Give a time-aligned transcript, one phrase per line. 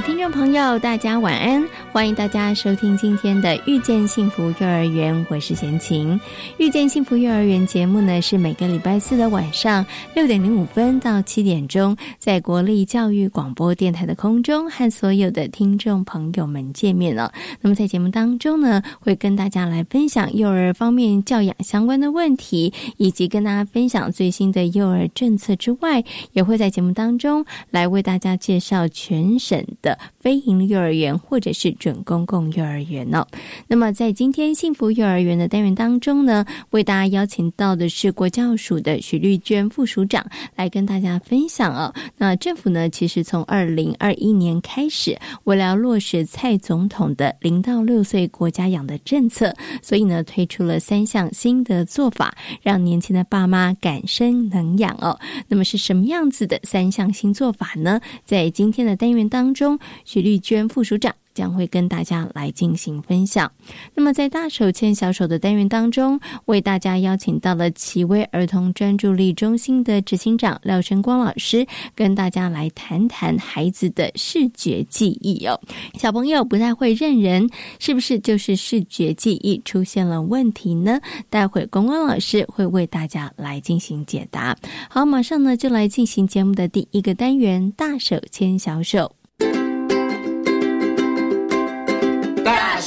[0.00, 1.68] 听众朋友，大家晚安！
[1.90, 6.12] 欢迎大家收听今天的《遇见幸福幼儿园》，我是贤琴。
[6.58, 9.84] 《遇见幸福幼儿园》节目呢，是每个礼拜四的晚上
[10.14, 17.32] 六点零五分到七点钟，在国立教育广播电台的空中和所有的听众朋友们见面了。
[17.62, 33.26] 那么在节目当中呢，会跟大家来分享幼儿方面教养相关的问题，以及跟大家分享最新的幼儿政策之外，也会在节目当中来为大家介绍全省的非营利幼儿园或者是准公共幼儿园哦。
[33.66, 40.26] 那么在今天幸福幼儿园的单元当中呢，为大家邀请到的是国教署的许丽娟副署长
[40.56, 41.94] 来跟大家分享哦。
[42.16, 55.18] 那政府呢，其实从二零二一年开始，为了要落实蔡总统的零到六岁国家养的政策，所以呢，推出了三项新的做法，让年轻的爸妈敢生能养哦。
[55.46, 58.00] 那么是什么样子的三项新做法呢？
[58.24, 61.14] 在今天的单元当中，许丽娟副署长。
[61.38, 63.48] 将会跟大家来进行分享。
[63.94, 75.60] 那么，在大手牵小手的单元当中，为大家邀请到了奇威儿童专注力中心的执行长廖晨光老师，跟大家来谈谈孩子的视觉记忆哦。
[75.94, 80.98] 小朋友不太会认人，是不是就是视觉记忆出现了问题呢？
[81.30, 84.56] 待会光光老师会为大家来进行解答。
[84.90, 89.17] 好，马上呢就来进行节目的第一个单元——大手牵小手。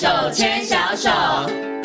[0.02, 1.81] 手牵小手。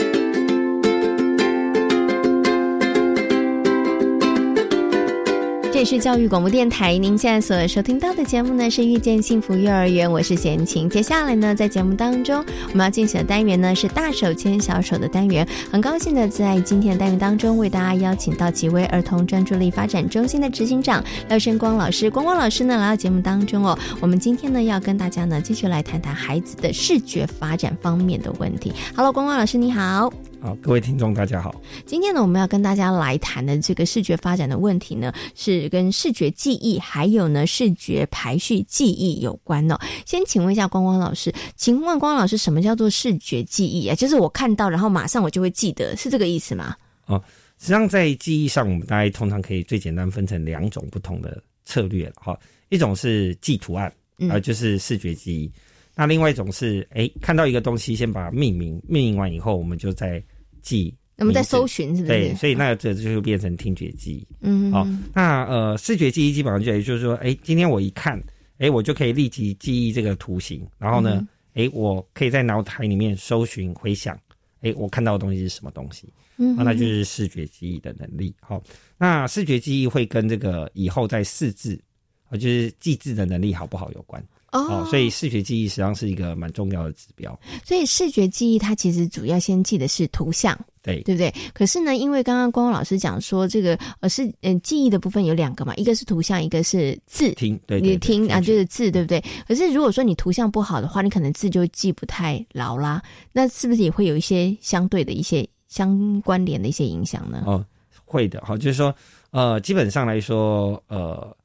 [5.76, 10.88] 这里是教育广播电台，您现在所收听到的节目呢是《遇见幸福幼儿园》，我是贤琴。
[10.88, 12.42] 接下来呢，在节目当中，
[12.72, 15.47] 我们要进行的单元呢是“大手牵小手”的单元。
[15.70, 22.08] 很高兴的在今天的单元当中，为大家邀请到几位儿童专注力发展中心的执行长廖生光老师。
[22.08, 28.72] 光光老师呢来到节目当中哦，我们今天呢要跟大家呢继续来谈谈孩子的视觉发展方面的问题。
[28.94, 30.10] Hello，光光老师你好。
[30.41, 31.54] 好，各位听众大家好。
[31.84, 39.78] 今天呢，我们要跟大家来谈的这个视觉发展的问题呢，是跟视觉记忆还有呢视觉排序记忆有关哦。
[40.04, 43.94] 先请问一下光光老师，请问光光老师，什么叫做视觉记忆啊？
[43.94, 46.76] 就是我看到，然后马上我就会记得，是这个意思吗？
[47.06, 47.22] 哦，
[47.58, 52.38] 实际上在记忆上，我们大概通常可以最简单分成两种不同的策略哈。
[52.69, 53.92] 一种是记图案，
[54.28, 55.50] 啊，就是视觉记忆。
[55.98, 60.22] 那另外一种是，哎，看到一个东西，先把它命名，命名完以后，我们就再
[60.60, 62.08] 记，我们在搜寻，是不是？
[62.08, 64.26] 对，所以那这就变成听觉记忆。
[64.42, 68.22] 嗯，好，那呃，视觉记忆基本上就也就是说，哎，今天我一看，
[68.58, 74.14] 哎，我就可以立即记忆这个图形，然后呢，哎，我可以在脑海里面搜寻、回想，
[74.60, 76.12] 哎，我看到的东西是什么东西？
[76.36, 78.34] 嗯，那就是视觉记忆的能力。
[78.40, 78.62] 好，
[78.98, 81.80] 那视觉记忆会跟这个以后在识字，
[82.28, 84.22] 啊，就是记字的能力好不好有关。
[84.59, 87.39] 哦，所以视觉记忆实际上是一个蛮重要的指标。
[87.65, 91.33] 所以视觉记忆它其实主要先记的是图像，对对不对？
[91.53, 97.33] 可是呢，因为刚刚光光老师讲说，这个呃是嗯记忆的部分有两个嘛，一个是图像，一个是字。
[97.34, 99.22] 听，对，你听啊，就是字，对不对？
[99.47, 103.03] 可是如果说你图像不好的话，你可能字就记不太牢啦。
[103.33, 107.43] 那是不是也会有一些相对的一些相关联的一些影响呢？
[107.47, 107.65] 哦，
[108.05, 108.43] 会的。
[108.44, 108.94] 好，就是说，
[109.31, 111.37] 呃，基本上来说，呃。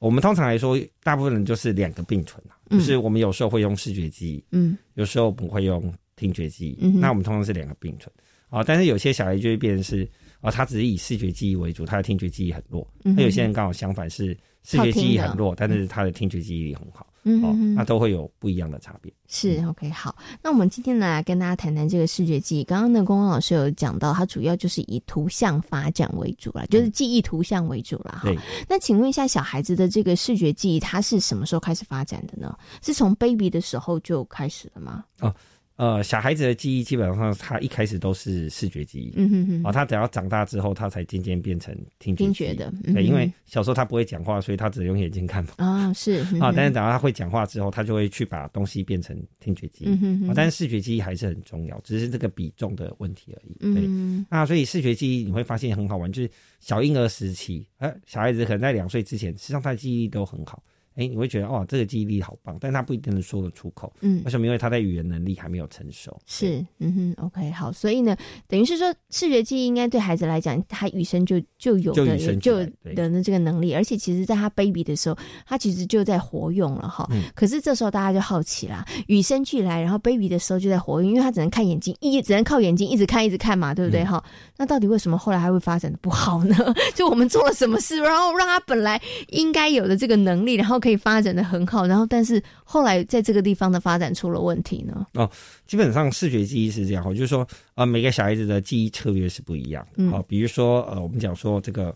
[0.00, 8.10] 我们通常来说，大部分人就是两个并存就是我们有时候会用视觉记忆，嗯，有时候不会用听觉记忆，嗯，那我们通常是两个并存，
[8.48, 10.08] 啊，但是有些小孩就会变成是，
[10.40, 17.06] 啊，他只是以视觉记忆为主，他的听觉记忆很弱，那有些人刚好相反是视觉记忆很弱，但是他的听觉记忆力很好。
[17.22, 19.12] 嗯，哦，那都会有不一样的差别。
[19.28, 22.64] 是 OK，好，那我们今天呢来跟大家谈谈这个视觉记忆。
[22.64, 28.22] 刚刚呢，光光老师有讲到，它主要就是以图像发展为主啦，就是记忆图像为主啦。
[28.22, 28.34] 哈。
[28.66, 32.56] 那请问一下，小孩子的这个视觉记忆，它是什么时候开始发展的呢？
[32.82, 35.04] 是从 baby 的时候就开始了吗？
[35.20, 35.34] 哦，
[35.80, 53.82] 呃，小孩子的记忆基本上他一开始都是视觉记忆，嗯哼哼，哦，他等要长大之后，他才渐渐变成听觉听觉的，对，因为小时候他不会讲话，所以他只能用眼睛看嘛，啊，是啊，但是等到他会讲话之后，他就会去把东西变成听觉记忆，嗯哼，但是视觉记忆还是很重要，只是这个比重的问题而已，对，
[54.28, 56.30] 那所以视觉记忆你会发现很好玩，就是
[56.60, 60.62] 小婴儿时期，呃，小孩子可能在两岁之前，实际上他的记忆都很好。
[60.96, 63.92] 哎，你会觉得哦，这个记忆力好棒，但他不一定能说得出口。
[64.00, 64.46] 嗯，为什么？
[64.46, 66.16] 因为他在语言能力还没有成熟。
[66.26, 67.70] 是，嗯哼，OK，好。
[67.72, 68.16] 所以呢，
[68.48, 72.64] 等于是说，视觉记忆应该对孩子来讲，他与生就就有的就
[72.94, 75.16] 的那这个能力，而且其实在他 baby 的时候，
[75.46, 77.06] 他其实就在活用了哈。
[77.12, 77.22] 嗯。
[77.34, 84.04] 可是这时候大家就好奇啦，与生俱来，然后 baby 的时候就在活用，因为他只能看眼睛，一只能靠眼睛一直看一直看嘛，对不对？
[84.04, 84.22] 哈。
[84.56, 86.56] 那到底为什么后来还会发展的不好呢？
[86.94, 95.06] 就我们做了什么事，然后让他本来应该有的这个能力，然后可以发展的很好，然后但是后来在这个地方的发展出了问题呢？
[95.14, 95.30] 哦，
[95.66, 100.10] 基本上视觉记忆是这样，就是说，呃，每个小孩子的记忆策略是不一样的。
[100.10, 101.94] 好，比如说，呃，我们讲说这个，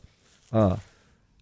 [0.51, 0.79] 呃，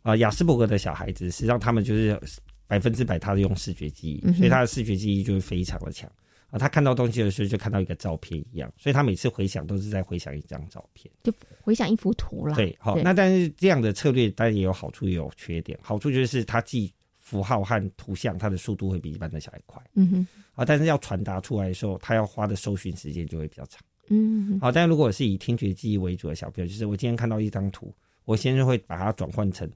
[0.02, 2.18] 呃，雅斯伯格的小孩子，实际上他们就是
[2.66, 6.10] 百分之百他是用视觉记忆，所以他的视觉记忆就是非常的强。
[6.50, 12.54] 啊，他看到东西的时候就看到一个照片一样，所以他每次回想都是在回想一张照片，就回想一幅图了。
[12.54, 15.78] 对，好，那但是这样的策略当然也有好处也有缺点。
[15.80, 16.92] 好处就是他记
[17.32, 19.82] 符号和图像，它的速度会比一般的小孩快。
[19.94, 20.26] 嗯哼。
[20.52, 23.80] 啊，但是要传达出来的时候，他要花的搜寻时间就会比较长。
[24.10, 24.60] 嗯。
[24.60, 27.90] 好，但如果是以听觉记忆为主的小朋友，就是我今天看到一张图，
[28.26, 29.66] 我先是会把它转换成。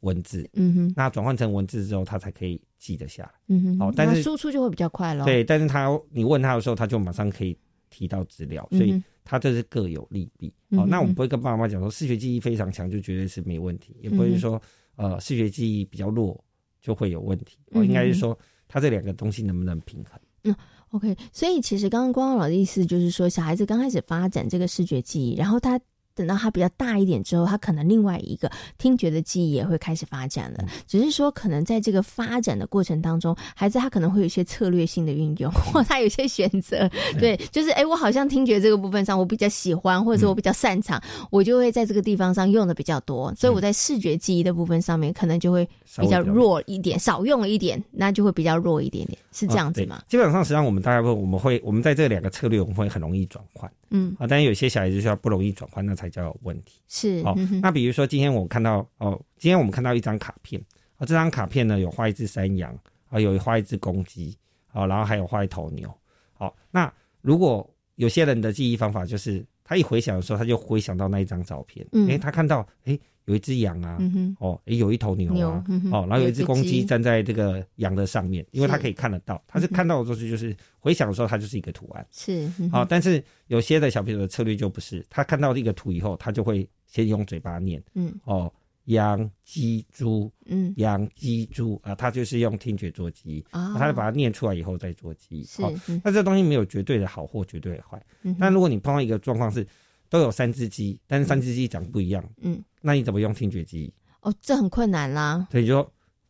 [0.00, 7.56] 文字，嗯哼，那转换成文字之后，他才可以记得下来，嗯哼，好，但是输出就会比较快了，对，但是他你问他的时候，他就马上可以
[7.88, 14.60] 提到资料，所以他这是各有利弊，哦，那我们不会跟爸爸妈妈讲说视觉记忆非常强就绝对是没问题，也不会说
[14.96, 16.43] 呃视觉记忆比较弱
[16.84, 18.38] 就会有问题，我应该是说
[18.68, 20.20] 他这两个东西能不能平衡？
[20.42, 20.54] 嗯
[20.90, 25.80] ，OK，所以其实刚刚光光老的意思就是说，小孩子刚开始发展这个视觉记忆，然后他。
[26.14, 30.64] 等到他比较大一点之后，他可能另外一个听觉的记忆也会开始发展了。
[30.86, 36.88] 只是说，可能在这个发展的过程当中，孩子他可能会有一些策略性的运用，或他有些选择。
[37.18, 43.34] 对，就是哎，我好像听觉这个部分上我比较喜欢，或者说我比较擅长，我就会在这个地方上用的比较多。
[43.34, 50.02] 所以我在视觉记忆的部分上面，可能就会比较弱一点，少用了一点，那就会比较弱一点点，是这样子吗？
[50.08, 53.70] 基本上，实际上我们大概会，我们会，我们在这两个策略，我们会很容易转换。
[53.94, 56.80] 嗯啊，但是有些小孩子需要不容易转换，那才叫有问题。
[56.88, 60.60] 是哦，那比如说今天我看到哦，今天我们看到一张卡片
[60.96, 62.76] 啊，这张卡片呢有画一只山羊
[63.08, 64.36] 啊，有画一只公鸡
[64.72, 65.88] 啊，然后还有画一头牛。
[66.32, 66.92] 好，那
[67.22, 72.98] 如果有些人的记忆方法就是他一回想的时候，他就回想到那一张照片，哎，他看到哎。
[73.26, 73.98] 有一只羊啊，
[74.38, 88.52] 哦，也有一头牛啊，哦，然后有一只公鸡站在这个羊的上面，因为它可以看得到，它是看到的东西就是回想的时候，它就是一个图案，是，好，但是有些的小朋友的策略就不是，他看到一个图以后，他就会先用嘴巴念，嗯，哦，
[88.84, 95.72] 羊鸡猪，嗯，羊鸡猪啊，他就是用听觉做记忆，啊，他就把它念出来以后再做记忆，好，
[96.04, 98.04] 那这东西没有绝对的好或绝对的坏，
[98.38, 99.66] 但如果你碰到一个状况是。
[100.10, 102.22] 都有三只鸡，但是三只鸡长不一样。
[102.40, 103.92] 嗯，那你怎么用听觉记忆？
[104.20, 105.48] 哦，这很困难啦。
[105.50, 105.82] 所以就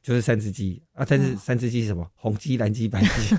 [0.03, 2.09] 就是三只鸡啊，但是三只鸡是什么？
[2.15, 3.37] 红鸡、蓝鸡、白鸡。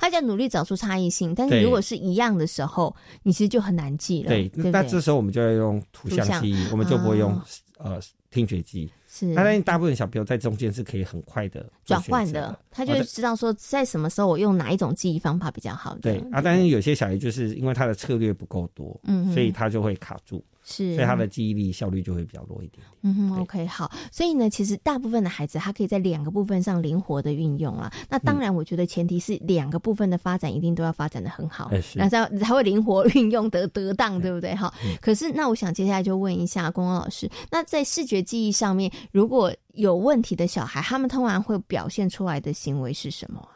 [0.00, 4.28] 他就要努力找出差异性，但是如果是一样的时候，你其实就很难记了。
[4.28, 7.40] 对，那这时候我们就要用图像记忆，我们就不会用
[7.78, 8.00] 呃
[8.30, 8.90] 听觉记忆。
[9.08, 15.96] 是，那但大部分小朋友在中间是可以很快的转换的，他就知道说在什么时候我用哪一种记忆方法比较好。
[16.00, 20.42] 对啊，但是有些小孩就是因为他的策略不够多，嗯，所以他就会卡住。
[20.64, 22.84] 是，所以他的记忆力效率就会比较弱一点。
[23.02, 23.90] 嗯哼，OK，好。
[24.12, 27.90] 所以呢，其实大部分的孩子他可以在两个部分上灵活的运用了。
[28.08, 34.54] 那当然，我觉得前提是两个部分的发展一定都要发展的很好，然后才才会灵活运用得得当，对不对？
[34.54, 34.72] 哈。
[35.00, 43.48] 可是，那我想接下来就问一下光光老师，那在视觉记忆上面，如果有问题的小孩，他们通常会表现出来的行为是什么？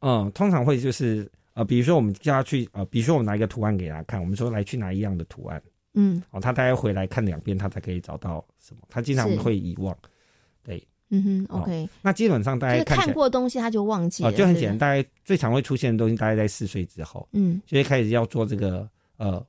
[0.00, 5.62] 嗯，通常会就是呃，比如说我们叫他去呃，比如说我们拿一个图案给他看，我们说来去拿一样的图案。
[5.94, 8.82] 嗯，哦，他大概回来看两遍，他才可以找到什么。
[8.88, 9.94] 他经常会遗忘，
[10.62, 11.88] 对，嗯哼，OK。
[12.00, 14.78] 那基本上大家看过东西他就忘记了，就很简单。
[14.78, 19.44] 大概最常会出现的东西，大概在四岁之后，嗯，就会开始要做这个，呃，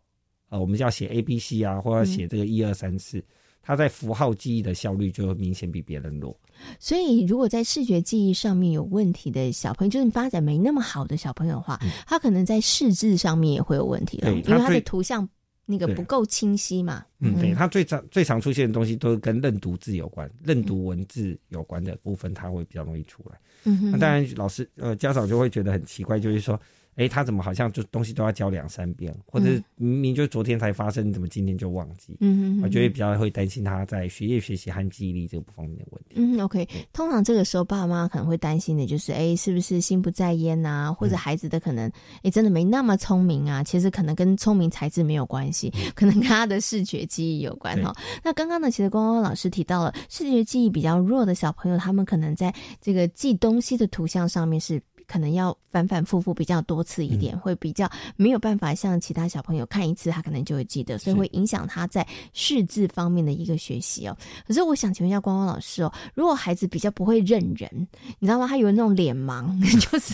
[0.49, 3.23] 呃，我们叫写 A B C 啊，或者写这个一二三四，
[3.61, 6.37] 他在符号记忆的效率就明显比别人弱。
[6.77, 15.27] 所以，如果在视觉记忆上面有问题的小朋友，就是发展没那么好的小朋友的话，他可能在视字上面也会有问题了，因为他的图像。
[15.65, 17.05] 那个不够清晰嘛？
[17.19, 23.39] 嗯，对，它最常最常出现的东西都是跟认读字有关，认读文字有关的部分，它会比较容易出来。
[23.63, 26.59] 嗯哼，那当然，老师呃家长就会觉得很奇怪，就是说，
[26.95, 32.17] 哎，他怎么好像就东西都要教两三遍，或者明明就昨天才发生，怎么今天就忘记？
[32.19, 36.15] 嗯嗯，我觉得比较会担心他在学业学习和记忆力这个方面的问题。
[36.15, 40.93] 嗯，OK，通常这个时候爸爸妈妈可能会担心的就是，哎，是不是心不在焉啊？
[40.93, 43.63] 或者孩子的可能，哎，真的没那么聪明啊？
[43.63, 47.93] 其实可能跟聪明才智没有关系， 可能跟他的视觉记忆有关哈。
[48.23, 54.81] 那刚刚呢，其实光光老师提到了视觉记忆比较弱的小朋友，他们可能在这个记东西的图像上面是。
[55.07, 64.17] 可能要反反复复比较多次一点，会比较没有办法像其他小朋友看一次他可能就会记得，所以会影响他在识字方面的一个学习哦。
[64.47, 67.87] 可是我想请问一下光光老师哦，如果孩子比较不会认人，
[68.19, 68.47] 你知道吗？
[68.47, 69.47] 他有那种脸盲，
[69.89, 70.13] 就是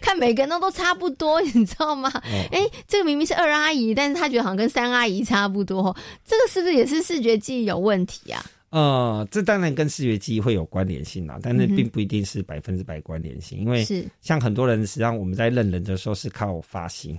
[0.00, 2.10] 看每个人都都差不多，你知道吗？
[2.50, 8.44] 哎，这个明明是二阿姨，但是他觉得好像跟三阿姨差不多，这个是不是也是视觉记忆有问题啊？
[8.76, 13.82] 呃，这当然跟视觉记忆会有关联性啦，但是并不一定是百分之百关联性，因为
[14.20, 17.18] 像很多人实际上我们在认人的时候是靠发型。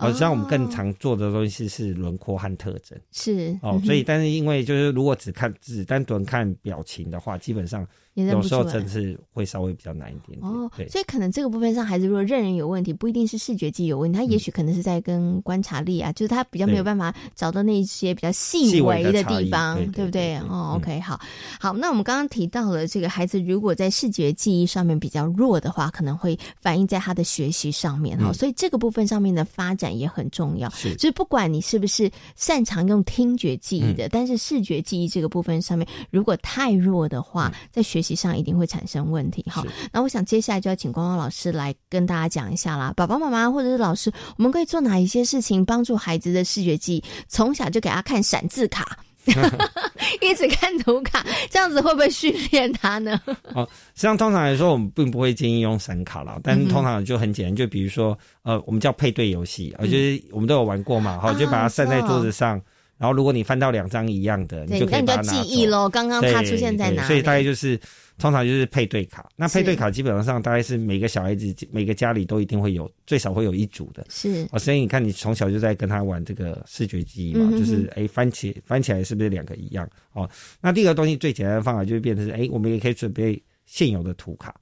[0.00, 2.98] 实际上我们更常做的东西是轮廓和特征。
[3.12, 7.86] 是哦，所以但是因为就是如果只看只单纯看表情的话，基本上。
[8.16, 20.36] 有时候真是会稍微比较难一点哦，对，所以可能这个部分上，孩子如果认人有问题，不一定是视觉记忆有问题，他也许可能是在跟观察力啊，就是他比较没有办法找到那些比较细微的地方，对不对？
[20.38, 21.20] 哦，OK，好，
[21.60, 30.70] 好，那我们刚刚提到了这个孩子如果在视觉记忆上面比较弱的话，可能会反映在他的学习上面哈，所以这个部分上面的发展也很重要。
[30.70, 39.64] 是，就是不管你是不是擅长用听觉记忆的，但是视觉记忆这个部分上面如果太弱的话，在学实际上一定会产生问题哈。
[39.90, 42.92] 那我想接下来就要请光光老师来跟大家讲一下啦。
[42.96, 47.04] 爸爸妈妈或者是老师，我们可以做哪一些事情帮助孩子的视觉记忆？
[47.26, 48.96] 从小就给他看闪字卡，
[50.22, 53.20] 一直看图卡，这样子会不会训练他呢？
[53.54, 56.38] 哦，实际上通常来说，我们并不会建议用闪卡了。
[56.44, 62.62] 但通常就很简单，就比如说呃，我们叫配对游戏，呃，就是我们都有玩过嘛，好，就把它散在桌子上。
[62.98, 65.86] 然后，如果你翻到两张一样的，你就可以把它记忆喽。
[65.88, 67.06] 刚刚它出现在哪？
[67.06, 67.78] 所以大概就是
[68.16, 69.28] 通常就是配对卡。
[69.36, 74.06] 那配对卡基本上大概是每个小孩子每个家里都一定会有，最少会有一组的。
[74.08, 79.86] 是哦，所以你看，你从小就在跟他玩这个视觉记忆嘛，就是哎翻起翻起来是不是两个一样？
[80.14, 80.26] 哦，
[80.62, 84.54] 那第二个东西最简单的方法就是变成是哎，我们也可以准备现有的图卡。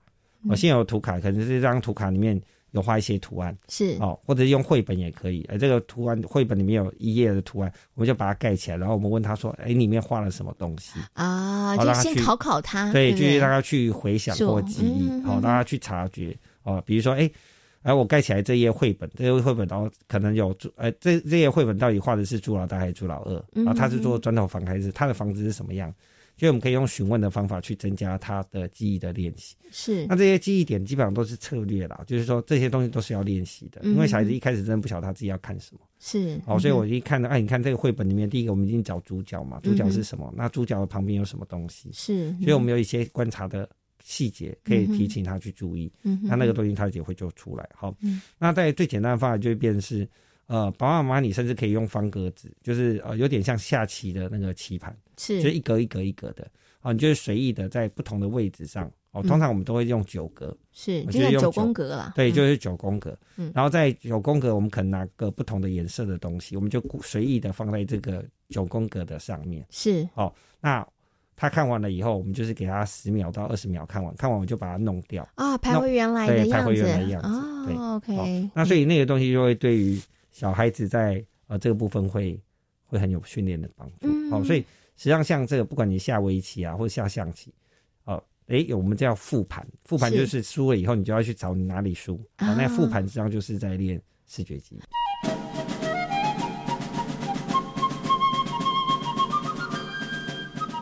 [0.48, 2.40] 哦，现有的图卡可能是这张图卡里面。
[2.74, 5.44] 有画一些图案是哦，或者用绘本也可以。
[5.44, 16.82] 哎，这个图案绘本里面有一页的图案，我们就把它盖起来，然后我们问他说：“哎，里面画了什么东西？”啊，就先考考他，对，就是让他去回想或记忆，好，让他去察觉哦。
[16.84, 17.30] 比如说，哎，
[17.82, 23.44] 哎，我盖起来这页绘本，这页绘本然后可能有朱，哎，这这页绘本到底画的是朱老大还是朱老二？
[23.52, 25.88] 然后他是做砖头房还是他的房子是什么样？
[25.90, 25.94] 所
[26.40, 29.54] 以我们可以用询问的方法去增加他的记忆的练习。
[29.70, 33.80] 是，那这些记忆点基本上都是策略啦，就是说这些东西都是要练习的。
[33.84, 35.80] 因为小孩子一开始真的不晓得他自己要看什么。
[36.00, 40.32] 是，哦，所以我一看到，哎，你看这个绘本里面，第一个我们已经找主角嘛，主角是什么？
[40.36, 41.88] 那主角的旁边有什么东西？
[41.92, 43.68] 是，所以我们有一些观察的
[44.02, 45.90] 细节可以提醒他去注意。
[46.02, 47.68] 嗯，那那个东西他也会就出来。
[47.74, 47.94] 好，
[48.38, 50.08] 那在最简单的方法就会变成是。
[50.46, 56.46] 呃，宝马妈妈，你甚至可以用方格子，就是呃，有点像下棋的那个棋盘，是，就一格一格一格的，
[56.80, 70.86] 啊，你就是随意的在不同的位置上，哦，通常我们都会用九格，是，就是九宫格了，对，就是九宫格，嗯，然后在九宫格，我们可能拿个不同的颜色的东西，我们就随意的放在这个九宫格的上面，是，哦，那
[71.36, 77.28] 他看完了以后，我们就是给他十秒到二十秒看完，看完我就把它弄掉，啊，排回原来的样子，排回原来的样子，
[77.78, 79.98] 哦，OK，那所以那个东西就会对于。
[80.34, 82.42] 小孩子在呃这个部分会
[82.84, 84.58] 会很有训练的帮助，好，所以
[84.96, 87.54] 实际上像这个，不管你下围棋啊，或者下象棋，
[88.02, 94.80] 哦，哎，我们叫复盘，复盘就是输了以后，你就要去找你哪里输，啊，那复盘实际上就是在练视觉记忆。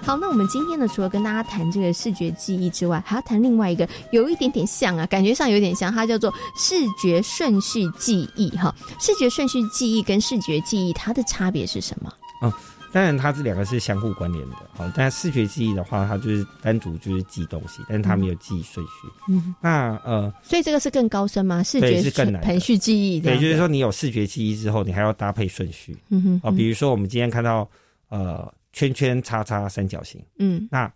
[0.04, 8.50] 好，那我们今天呢，除了跟大家谈这个视觉记忆之外，还要谈另外一个有一点点像啊，感觉上有点像，它叫做视觉顺序记忆。
[8.50, 12.12] 哈，视觉顺序记忆跟视觉记忆它的差别是什么？
[12.42, 12.52] 嗯，
[12.92, 14.56] 当然它这两个是相互关联的。
[14.76, 19.08] 好，但视觉记忆的话，它就是单独就是记东西，但是它没有记顺序。
[19.28, 21.62] 嗯，那呃，所以这个是更高深吗？
[21.62, 23.20] 视觉是更难，排序记忆。
[23.20, 25.96] 对，就是说你有视觉记忆之后，你还要搭配顺序。
[26.10, 27.66] 嗯哼，啊，比如说我们今天看到
[28.08, 28.52] 呃。
[28.72, 30.92] 圈圈叉叉三角形，嗯，那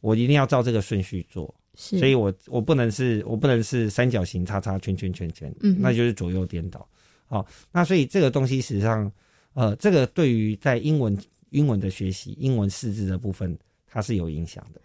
[0.00, 6.86] 我一定要照这个顺序做，是，所以我我不能是我不能是三角形叉叉圈圈圈圈，嗯，那就是左右颠倒，
[7.26, 9.10] 好，那所以这个东西实际上，
[9.54, 11.16] 呃，这个对于在英文
[11.50, 13.56] 英文的学习，英文识字的部分，
[13.86, 14.80] 它是有影响的。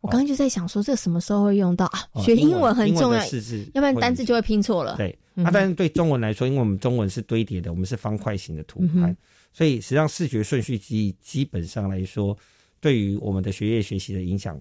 [0.00, 1.90] 我刚刚就在想说，这什么时候会用到？
[2.22, 4.96] 学英文很重要，识字，要不然单字就会拼错了。
[4.96, 9.16] 对，啊，但是对中文来说，因为我们中文是堆叠的，我们是方块型的图案，
[9.58, 12.38] 所以实际上视觉顺序记忆基本上来说，
[12.80, 14.56] 对于我们的学业学习的影响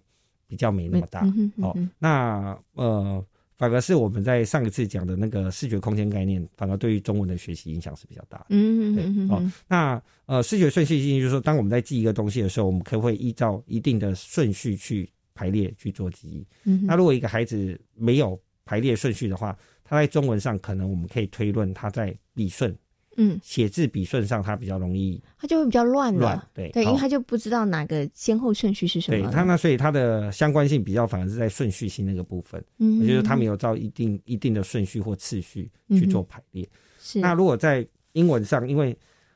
[0.48, 1.24] 比较没那么大。
[1.58, 3.24] 哦，那呃。
[3.60, 8.46] 反而是我们在上一次讲的那个视觉空间概念，反而对于中文的学习影响是比较大的。
[8.50, 9.30] 嗯嗯嗯。
[9.32, 16.46] 哦，那呃，视觉顺序记忆就是说，当我们在记一个东西的时候，我们可不可以依照一定的顺序去排列去做记忆。
[16.66, 16.86] 嗯。
[16.86, 22.78] 那如果一个孩子没有排列顺序的话，他在中文上可能我们可以推论他在理顺。
[23.20, 26.48] 嗯，写字笔顺上，它比较容易，它就会比较乱了。
[26.54, 29.18] 对对，因为他就不知道哪个先后顺序是什么。
[29.18, 32.64] 对，它那所以它的相关性比较反而是在顺序性那个部分。
[32.78, 36.70] 嗯，也就是它没有照一定一定的顺序或次序去做排列。
[37.00, 37.20] 是。
[37.20, 38.96] 那如果在英文上，因为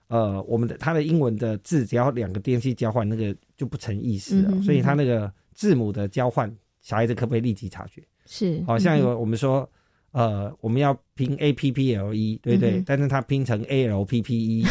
[0.09, 4.61] 呃，我们的它的英文的字只要两个电器交换，那个就不成意思了。
[4.61, 8.03] 所以它那个字母的交换，小孩子可不可以立即察觉？
[8.27, 8.63] 是。
[8.67, 9.67] 好像有我们说。
[10.11, 14.65] 呃，我们要拼 A P P L E，对对，但是它拼成 A L P P E，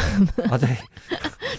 [0.51, 0.69] 啊 对，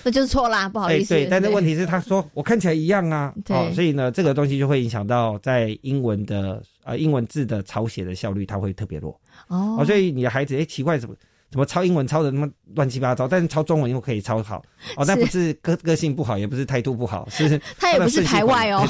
[0.04, 1.14] 那就是错啦，不好意思。
[1.14, 9.20] 对，但是问题是他说我看起来一样啊，哦，所以呢，这个东西就会影响到在英文的呃英文字的抄写的效率，它会特别弱。
[9.48, 11.16] 哦，所以你的孩子哎奇怪怎么？
[11.52, 13.28] 怎么抄英文抄的那么乱七八糟？
[13.28, 14.64] 但是抄中文又可以抄好
[14.96, 18.88] 哦，那不是个个性不好，也不是态度不好，是他也不是排外哦，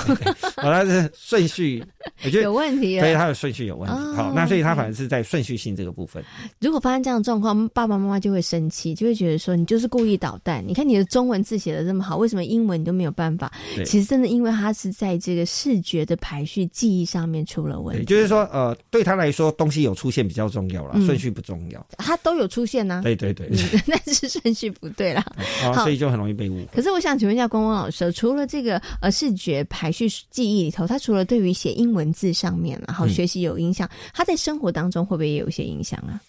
[0.56, 1.84] 好，他是顺序，
[2.24, 3.96] 我觉得有问题，所以他的顺序有问题。
[4.16, 6.24] 好，那所以他反而是在顺序性这个部分。
[6.60, 10.64] 如果发生这样的状况，爸爸妈妈就会生气，就会觉得说你就是故意捣蛋。
[10.68, 13.52] 你看你的中文字写的这么好，为什么英文你都没有办法？
[13.86, 18.06] 其实真的因为他是在这个视觉的排序记忆上面出了问题。
[18.06, 21.84] 就是说，呃，对他来说，东西有出现比较重要了，顺序不重要。
[21.98, 22.51] 他都有。
[22.52, 23.00] 出现呢？
[23.02, 23.50] 对对对，
[23.88, 25.26] 那 是顺序不对啦，
[25.74, 26.66] 所以就很容易被误。
[26.74, 36.22] 可是我想请问一下光光老师，除了这个呃视觉排序记忆里头，它除了对于写英文字上面然后学习有影响，他在生活当中会不会也有一些影响啊？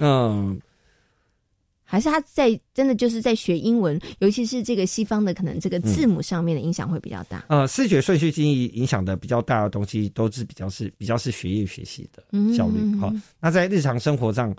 [0.00, 0.60] 嗯，
[1.84, 7.44] 还是他在真的就是在学英文，尤其是这个西方的，可能这个字母上面的影响会比较大。
[7.48, 12.22] 呃，视觉顺序记忆影响的比较大的东西，都是比较是比较是学业学习的
[12.56, 12.96] 效率。
[12.98, 14.52] 好，那在日常生活上。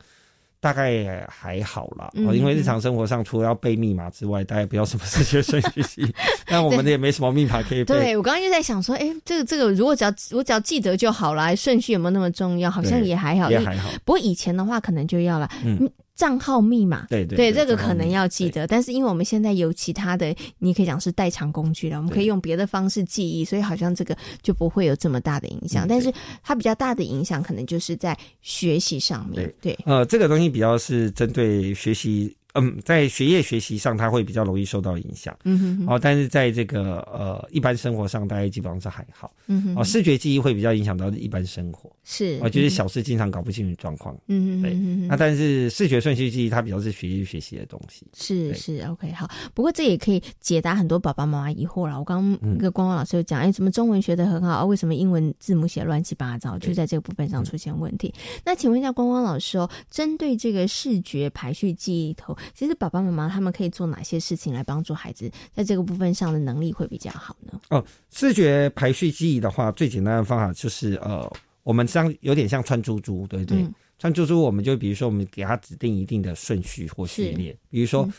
[0.62, 6.14] 大概还好啦，哦，因为日常生活上除了要背密码之外，大家不要什么视觉顺序记。
[6.46, 7.96] 但 我们也没什么密码可以背。
[7.96, 12.70] 对我刚刚就在想说，哎，这个这个，如果只要我只要记得就好了，顺序有没有那么重要？
[12.70, 13.90] 好像也还好，也还好。
[14.04, 15.50] 不过以前的话，可能就要了。
[15.64, 15.90] 嗯。
[16.20, 25.88] 账号密码，对对，这个可能要记得，但是因为我们现在有其他的，你可以讲是代偿工具了，我们可以用别的方式记忆，所以好像这个就不会有这么大的影响。
[25.88, 26.12] 但是
[26.44, 29.50] 它比较大的影响，可能就是在学习上面。
[29.62, 32.36] 对，呃，这个东西比较是针对学习。
[32.56, 35.38] 嗯，在学业学习上，他会比较容易受到影响。
[35.44, 39.32] 嗯哼，哦，但是在这个呃一般生活上，大概基本上是还好。
[39.46, 41.92] 嗯哼，哦，视觉记忆会比较影响到一般生活。
[42.04, 44.18] 是，我就是小事经常搞不清楚状况。
[44.28, 44.74] 嗯哼，对。
[45.08, 48.08] 那但是视觉顺序记忆，它比较是学业学习的东西。
[48.16, 49.30] 是是，OK，好。
[49.54, 52.00] 不过这也可以解答很多爸爸妈妈疑惑了。
[52.00, 58.12] 我刚刚那个光光老师有讲，哎，怎么中文学的很好，为什么英文字母写乱七八糟，就在这个部分上出现问题？
[58.44, 62.36] 那请问一下光光老师哦，针对这个视觉排序记忆头。
[62.54, 67.60] 其实爸爸妈妈他们可以做哪些事情来帮助孩子在这个部分上的能力会比较好呢？
[67.70, 71.32] 哦，视觉排序记忆的话，最简单的方法就是呃，
[71.64, 73.68] 我们像有点像穿珠珠，对不对？
[73.98, 78.10] 串珠珠，我们就比如说我们给他指定一定的顺序或序列，比如说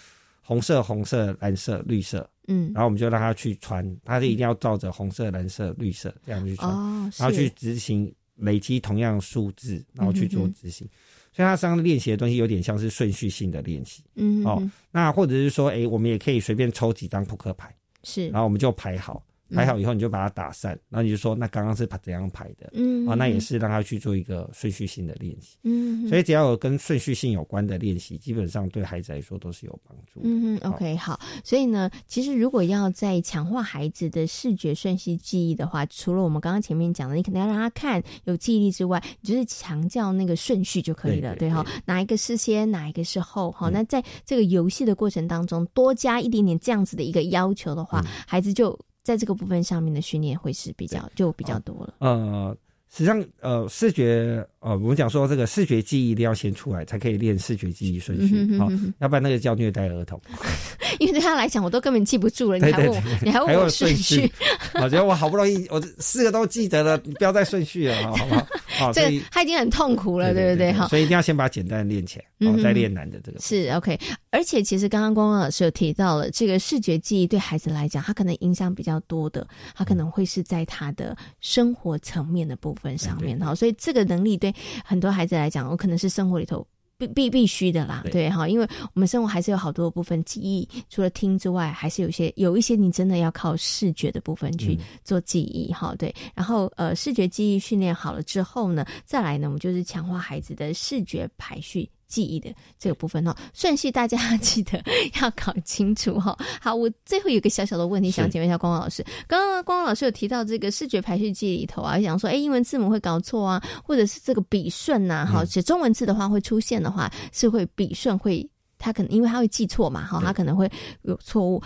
[0.43, 6.71] 红色、红色、蓝色、绿色，嗯，然后我们就让他去穿，他就一定要照着红色、蓝色、绿色这样去穿，
[7.17, 10.87] 然后去执行累积同样数字，然后去做执行。
[11.33, 19.23] 所以他上练习的东西有点像是顺序性的练习，嗯，哦，那或者是说，哎，我们也可以随便抽几张扑克牌，是，然后我们就排好。
[19.51, 22.71] 排好以后，你就把它打散，然后你就说，那刚刚是怎样排的？
[22.73, 25.57] 嗯，啊，那也是让他去做一个顺序性的练习。
[25.65, 30.21] 嗯，所以只要有跟顺序性有关的练习，基本上对孩子来说都是有帮助。
[30.23, 31.19] 嗯嗯，OK，好。
[31.45, 41.67] 所以呢，其实如果要在强化孩子的视觉顺序记忆的话，除了我们刚刚前面讲的，你可能要让他看有记忆力之外，你就是强调那个顺序就可以了，对哈？
[41.85, 43.51] 哪一个是先，哪一个是后？
[43.53, 48.79] 好，那在这个游戏的过程当中，多加一点点这样子的一个要求的话，孩子就。
[49.03, 51.95] 在这个部分上面的训练会是比较就比较多了。
[51.99, 52.57] 呃，
[52.93, 60.21] 实际上，呃，视觉，呃，我们讲说这个视觉记忆一定要先出来，才可以练视觉记忆顺序，好，要不然那个叫虐待儿童。
[60.99, 64.31] 因为对他来讲，我都根本记不住了，你还问，你还问我顺序？
[64.75, 68.47] 我觉得我好不容易，我四个都记得了，你不要再顺序了，好不好？
[68.93, 70.73] 这个他已经很痛苦了，对不对？
[70.73, 73.39] 哈，所以一定要先把简单的练起来，然后再练难的这个。
[73.41, 73.99] 是 OK，
[74.31, 83.55] 而且其实刚刚光光老师有提到了，这个视觉记忆对孩子来讲，他可能影响比较多的，他可能会是在他的生活层面的部分上面哈。
[83.55, 86.67] 所以这个能力对很多孩子来讲，我可能是生活里头。
[87.01, 96.15] 必必必须的啦，对哈，因为我们生活还是有好多部分记忆，除了听之外，还是有些有一些你真的要靠视觉的部分去做记忆哈，对。
[96.35, 101.89] 然后呃，视觉记忆训练好了之后呢，再来呢，我们就是强化孩子的视觉排序。
[102.11, 104.83] 记忆的这个部分哦，顺序大家记得
[105.23, 106.37] 要搞清楚哈。
[106.61, 109.03] 好，我最后有个小小的问题想请问一下光光老师。
[109.29, 118.47] 刚刚光光老师有提到这个视觉排序记忆里头啊，想说哎，英文字母会搞错啊，或者是这个笔顺呐，哈，写中文字的话会出现的话，是会笔顺会
[118.77, 120.71] 他可能因为他会记错嘛，哈，他可能会
[121.03, 121.63] 有错误。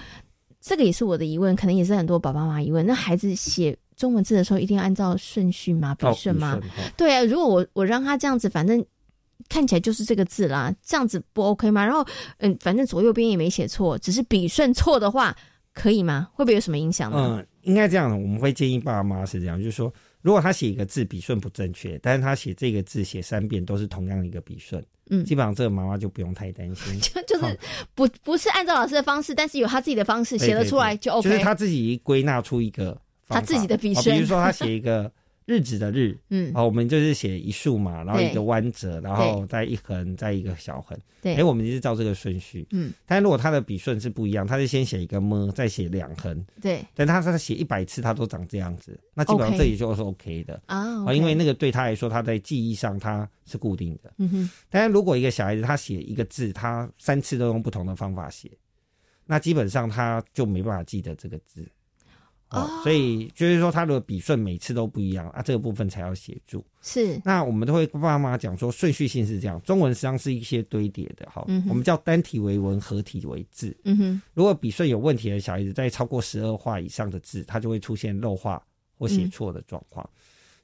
[0.61, 2.87] 这个也是我的疑问，可能也是很多爸爸妈妈疑问。
[2.87, 5.95] 那孩子写中文字的时候，一定要按照顺序吗？
[5.95, 6.61] 笔顺吗？
[6.97, 8.85] 对啊，如果我我让他这样子，反正。
[9.49, 11.85] 看起来就是这个字啦，这样子不 OK 吗？
[11.85, 12.07] 然后，
[12.39, 15.37] 嗯，反正左右边也没写错，只是笔顺错的话，
[15.73, 16.29] 可以吗？
[16.33, 17.39] 会不会有什么影响呢？
[17.39, 27.59] 嗯，应该这样的，我们会建议爸爸妈妈是这样，就是说，如果他写一个字笔顺不正确，但是他写这个字写三遍都是同样一个笔顺，嗯，基本上这个妈妈就不用太担心， 就就是
[27.95, 35.11] 不不是按照老师的方式，但是有他自己的方式写得出来就 OK，就是他自己归纳出一个他自己的笔顺，比如说他写一个。
[35.47, 50.63] 日子的日，嗯，好，我们就是写一竖嘛，然后一个弯折，然后再一横，再一个小横，对，哎，我们就是照这个顺序，嗯，但如果他的笔顺是不一样，他是先写一个么，再写两横，对，但他他写一百次他都长这样子，那基本上这里就是 OK 的。
[50.67, 58.51] 啊，因为那个对他来说，他在记忆上他是固定的，嗯哼，但是如果一个小孩子他写一个字，他三次都用不同的方法写，
[59.27, 61.69] 那基本上他就没办法记得这个字。
[62.55, 66.65] 哦，所以就是说，他的笔顺每次都不一样啊，这个部分才要协助。
[66.81, 73.77] 是，那我们都会跟爸爸妈妈讲说，顺序性是这样，中文实际上是一些堆叠的，哈，我们叫单体为文，合体为字。
[73.85, 78.63] 嗯哼，如果笔顺有问题的小孩子，在超过十二画以上的字，他就会出现漏画
[78.97, 80.09] 或写错的状况。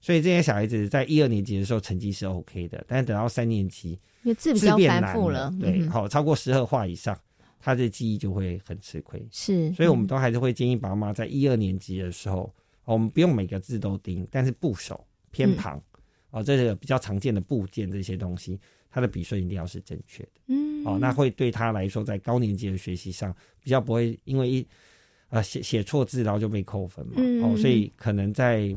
[0.03, 3.99] 所以这些小孩子在一二年级的时候成绩是 OK 的，但是等到三年级，
[4.39, 7.15] 字比较繁复了，对，好，超过十二画以上。
[7.63, 12.51] 他的记忆就会很吃亏，是，所以我们都还是会建议爸妈在一二年级的时候，
[12.87, 15.81] 我们不用每个字都盯，但是部首、偏旁，
[16.31, 18.59] 哦，这个比较常见的部件这些东西，
[18.91, 23.31] 它的笔顺一定要是正确的，嗯，哦，那会对他来说在高年级的学习上
[23.63, 24.67] 比较不会因为一
[25.29, 27.15] 啊写写错字然后就被扣分嘛，
[27.47, 28.75] 哦，所以可能在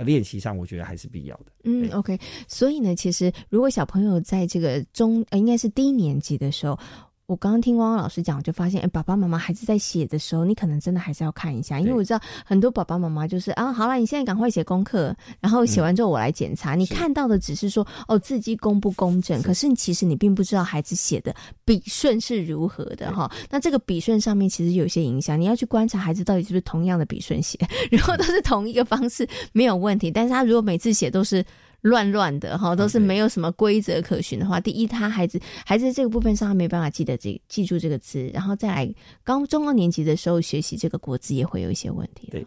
[0.00, 6.78] 练习上我觉得还是必要的，嗯，OK，所以呢，其实如果小朋友在这个中呃应该是低年级的时候。
[7.26, 16.76] 我刚刚听汪汪老师讲，就发现，哎，爸爸妈妈孩子在写的时候，你可能真的还是要看一下，因为我知道很多爸爸妈妈就是啊，好了，你现在赶快写功课， 然后写完之后我来检查。
[16.76, 21.34] 你看到的只是说，哦，字迹公不公正，可是其实你并不知道孩子写的
[21.64, 23.28] 笔顺是如何的哈。
[23.50, 27.58] 那这个笔顺上面其实有些影响，你要去观察孩子到底是不是同样的笔顺写，
[27.90, 31.44] 如果都是同一个方式没有问题，但是他如果每次写都是。
[31.86, 34.58] 乱乱的哈，都是没有什么规则可循的话。
[34.58, 42.28] 第一，他孩子孩子这个部分上他没办法记得这记住这个字，然后再来高中二年级的时候学习这个国字也会有一些问题。
[42.32, 42.44] 对，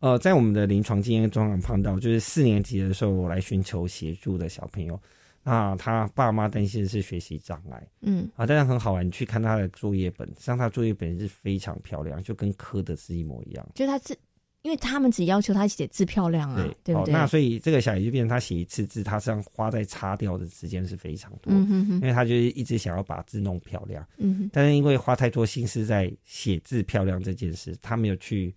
[0.00, 4.98] 呃，在我们的临床经验中，碰到就是四年级的时候，我来寻求协助的小朋友，
[5.42, 14.16] 那他爸妈担心的是学习障碍，嗯啊，但是很好玩，你去看他的作业本，像他作业本是非常漂亮，就跟科的是一模一样，就他字。
[14.62, 17.12] 因为他们只要求他写字漂亮啊，对不对？
[17.12, 24.06] 那所以这个小孩就变成他写一次字，他实际上花在擦掉的时间是非常多，因为他就是一直想要把字弄漂亮。
[24.18, 28.54] 嗯，但是因为花太多心思在写字漂亮这件事，他没有去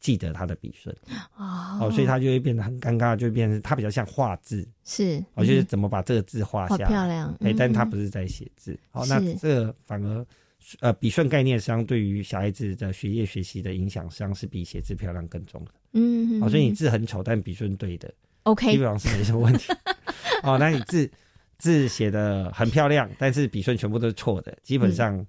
[0.00, 0.94] 记得他的笔顺
[1.36, 7.34] 哦，所以他就会变得很尴尬，就变成他比较像画字，是，哦，就是怎么把这个字画下漂亮？
[7.40, 10.26] 哎，但他不是在写字，好，那这个反而。
[10.80, 15.70] 呃，笔顺概念上对于小孩子的学业学习的影响，实际上是比写字漂亮更重的。
[15.92, 19.72] 嗯，好，所以你字很丑，但笔顺对的，OK，基本上是没什么问题。
[20.42, 21.10] 哦，那你字
[21.58, 25.26] 字写的很漂亮，但是笔顺全部都是错的，基本上。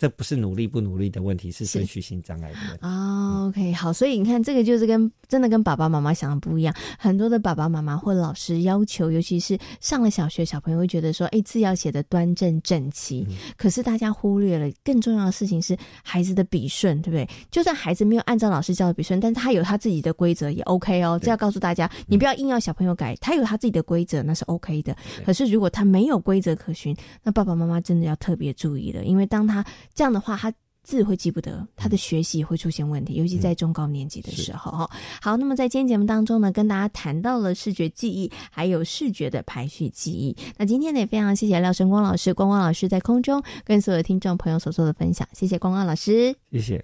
[0.00, 2.78] 这不是努力不努力的问题，是顺序性障碍的问题。
[2.80, 6.74] 哦，OK，好，所以你看，这个就是跟真的跟爸爸妈妈想的不一样。
[6.98, 13.26] 很多的爸爸妈妈或老师要求，尤其是上了小学，小朋友会觉得说，哎，字要写的端正整齐。
[13.58, 17.28] 可是大家忽略了更重要的事情是孩子的笔顺，对不对？
[17.50, 21.20] 就算孩子没有按照老师教的笔顺，但是他有他自己的规则也 OK 哦。
[21.22, 24.96] 这要告诉大家，你不要硬要小朋友改，他有他自己的规则，那是 OK 的。
[25.26, 29.62] 可是如果他没有规则可循，那爸爸妈妈真的要特别注意了，因为当他
[30.00, 30.50] 这样的话，他
[30.82, 34.90] 字会记不得，他的学习会出现问题，尤其在中高年级的时候哈。
[35.20, 40.34] 好，那么在今天节目当中呢，跟大家谈到了视觉记忆，还有视觉的排序记忆。
[40.56, 46.82] 那今天呢，也非常谢谢廖晨光老师，光光老师在空中跟所有听众朋友所做的分享，谢谢光光老师，谢谢。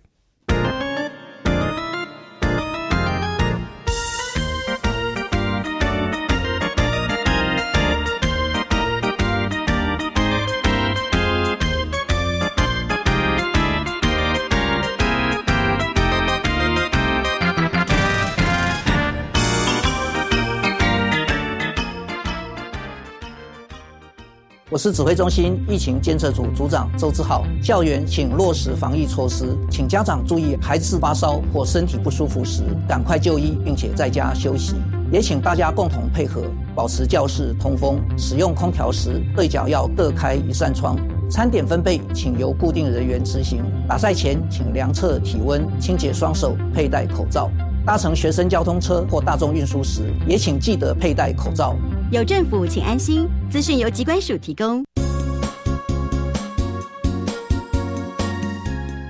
[24.76, 27.46] 我是指挥中心疫情监测组组长周志浩。
[27.62, 34.74] 校园请落实防疫措施，请家长注意，孩子发烧或身体不舒服时，赶快就医，并且在家休息。
[35.10, 36.42] 也请大家共同配合，
[36.74, 37.98] 保持教室通风。
[38.18, 40.94] 使用空调时，对角要各开一扇窗。
[41.30, 43.64] 餐点分配，请由固定人员执行。
[43.88, 47.50] 打赛前，请量测体温，清洁双手，佩戴口罩。
[47.86, 51.76] 搭乘学生交通车或大众运输时，也请记得佩戴口罩。
[52.10, 53.28] 有政府，请安心。
[53.48, 54.84] 资讯由机关署提供。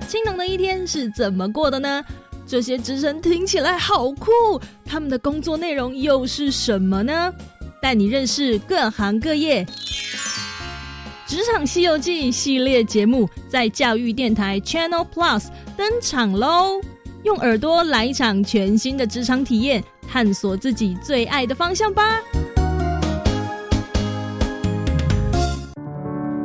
[0.07, 2.05] 青农的一天是怎么过的呢？
[2.47, 4.31] 这些职称听起来好酷，
[4.85, 7.33] 他们的工作内容又是什么呢？
[7.81, 9.67] 带你认识各行各业。
[11.27, 15.47] 职场西游记系列节目在教育电台 Channel Plus
[15.79, 16.79] 登场喽！
[17.27, 22.21] 用耳朵来一场全新的职场体验，探索自己最爱的方向吧。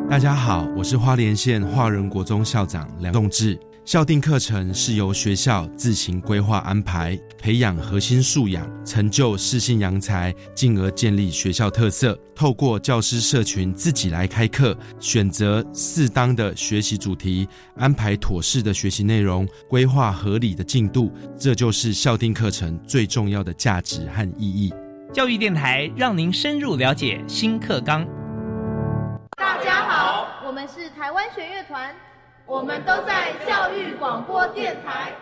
[0.09, 3.59] 大家好，我是花莲县华仁国中校长梁栋志。
[3.83, 12.17] 校定课程是由学校自行规划安排，培养核心素养，成就适性扬才，进而建立学校特色。
[12.35, 24.71] 透过教师社群自己来开课，选择适当的学习主题，安排妥适的学习内容，规划合理的进度，这就是校定课程最重要的价值和意义。
[25.11, 28.07] 教育电台让您深入了解新课纲。
[29.35, 31.93] 大家好，我们是台湾弦乐团。
[32.51, 35.13] 我们都在教育广播电台。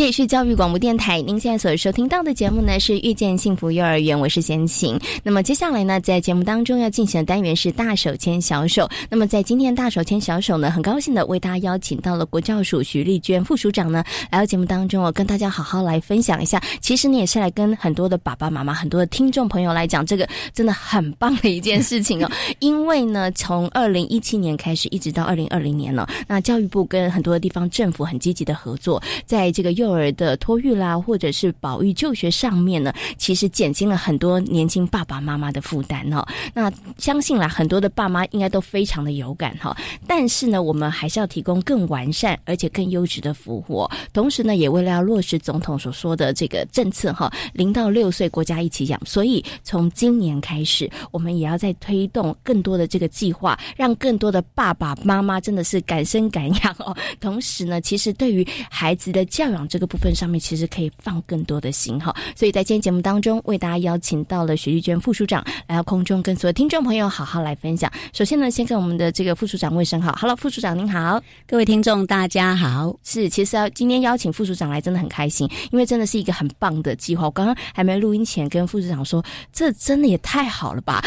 [0.00, 4.98] 这里是教育广播电台，您现在所收听到的节目呢是《遇见幸福幼儿园》，我是贤琴。
[5.22, 8.88] 那么接下来呢，在节目当中要进行的单元是“大手牵小手”。
[9.10, 16.58] 那么在今天“大手牵小手”呢，很高兴的为大家邀请到了国教署徐丽娟副署长呢来到节目当中，我跟大家好好来分享一下。
[16.80, 22.30] 其实你也是来跟很多的爸爸妈妈、很多的听众朋友来讲，这个真的很棒的一件事情哦。
[22.60, 36.26] 因为呢，从二零一七年开始，一直到二零二零年了，那教育部跟很多的地方政府很积极的合作，在这个幼幼儿的托育啦，或者是保育就学上面呢，其实减轻了很多年轻爸爸妈妈的负担哈。
[36.54, 39.76] 那相信啦，很多的爸妈应该都非常的有感哈。
[40.06, 43.88] 但是呢，我们还是要提供更完善而且更优质的服务。
[44.12, 49.00] 同时呢，也为了要落实总统所说的这个政策哈，零到六岁国家一起养。
[49.04, 56.96] 所以从今年开始，我们也要在推动更多的这个计划，让更多的爸爸妈妈真的是敢生敢养哦。
[57.18, 67.90] 同时呢，其实对于孩子的教养这个部分上面其实可以放更多的心哈，所以在今天节目当中为大家邀请到了徐丽娟副署长来到空中跟所有听众朋友好好来分享。
[68.12, 72.94] 首先呢，先跟我们的这个副署长问声好，Hello，副署长您好，各位听众大家好。
[73.02, 77.26] 是，其实要今天邀请副署长来真的很开心，因为真的是一个很棒的计划。
[77.26, 81.04] 我刚刚还没录音前跟副署长说，这真的也太好了吧？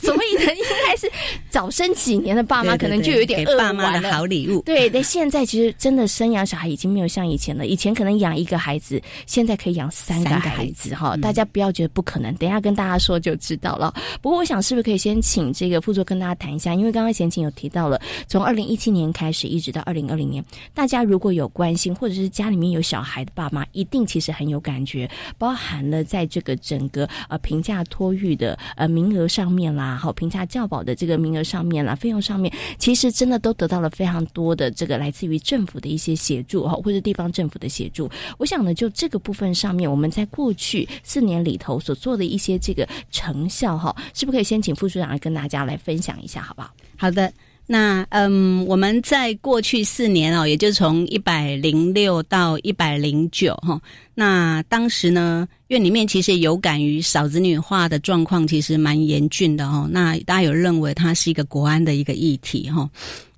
[0.00, 1.10] 所以呢，应该是
[1.50, 4.60] 早生几年的爸妈可能就有点爸妈的好礼物。
[4.62, 7.66] 对，但现在其实真的生养小孩已经没有像以前了。
[7.66, 11.16] 以前可能养一个孩子，现在可以养三个孩子哈。
[11.16, 13.94] 大家不要觉得不可能，等一下跟大家说就知道了。
[14.20, 37.52] 不过我想是不是可以先请这个副座跟大家谈一下，因为刚刚贤琴有提到了，从二零一七年开始一直到二零二零年，大家如果有关心或者是家里面有小孩的爸妈，一定其实很有感觉，包含了在这个整个呃评价托育的呃名额上面啦，好评价教保的这个名额上面啦，费用上面，其实真的都得到了非常多的这个来自于政府的一些协助哈，或者地方政府。
[37.62, 46.70] 的协助，我想呢，就这个部分上面，我们在过去四年里头所做的一些这个成效哈，是不是可以先请副处长来跟大家来分享一下，好不好？
[46.96, 47.32] 好的。
[47.64, 53.80] 那嗯，我们在过去四年哦，也就从一百零六到一百零九哈。
[54.14, 59.88] 那当时呢，院里面其实有感于少子女化的状况，其实蛮严峻的哦。
[59.90, 62.88] 那大家有认为它是一个国安的一个议题哈。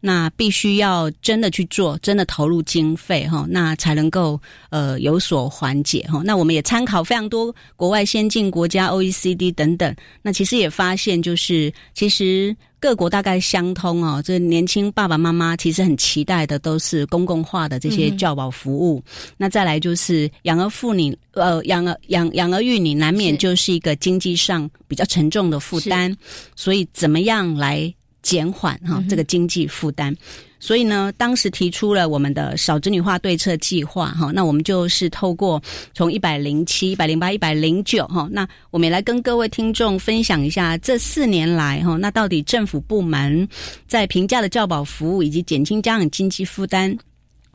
[0.01, 6.21] 那必须要真的去做，真的投入经费哈，那才能够呃有所缓解哈。
[6.23, 14.21] 那我们也参考非常多国外先进国家 OECD 等等，那其实也发现就是其实各国大概相通哦。
[14.23, 19.03] 这年轻爸爸妈妈其实很期待的都是公共化的这些教保服务。
[19.39, 26.15] 那再来就是养儿妇女呃养儿养养儿育女难免就是一个经济上比较沉重的负担，
[26.57, 27.95] 所以怎么样来？
[28.25, 30.17] 减缓哈这个经济负担，
[30.59, 34.33] 所以呢，当时提出了我们的少子女化对策计划哈。
[34.33, 43.47] 那我们就是透过从一百零七、一百零八、一百零九哈，那我们也来跟各位听众分享一下这四年来哈，那到底政府部门
[43.87, 46.97] 在评价的教保服务以及减轻家长经济负担。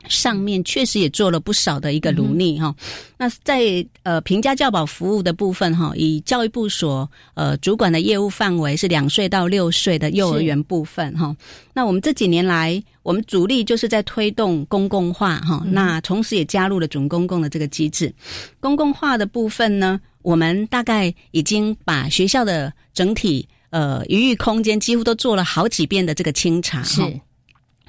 [0.08, 2.74] 上面确实也做了不少的一个努力哈。
[3.16, 11.36] 那在呃平价教保服务的部分哈，以教育部所呃主管的业务范围是两岁到六岁的幼儿园部分哈。
[11.74, 15.62] 那我们这几年来，我们主力就是在推动公共化哈。
[15.66, 18.12] 那同时也加入了准公共的这个机制。
[18.58, 27.08] 公共化的部分呢，我们大概已经把学校的整体呃余裕空间几乎都做了好几遍的这个清查哈。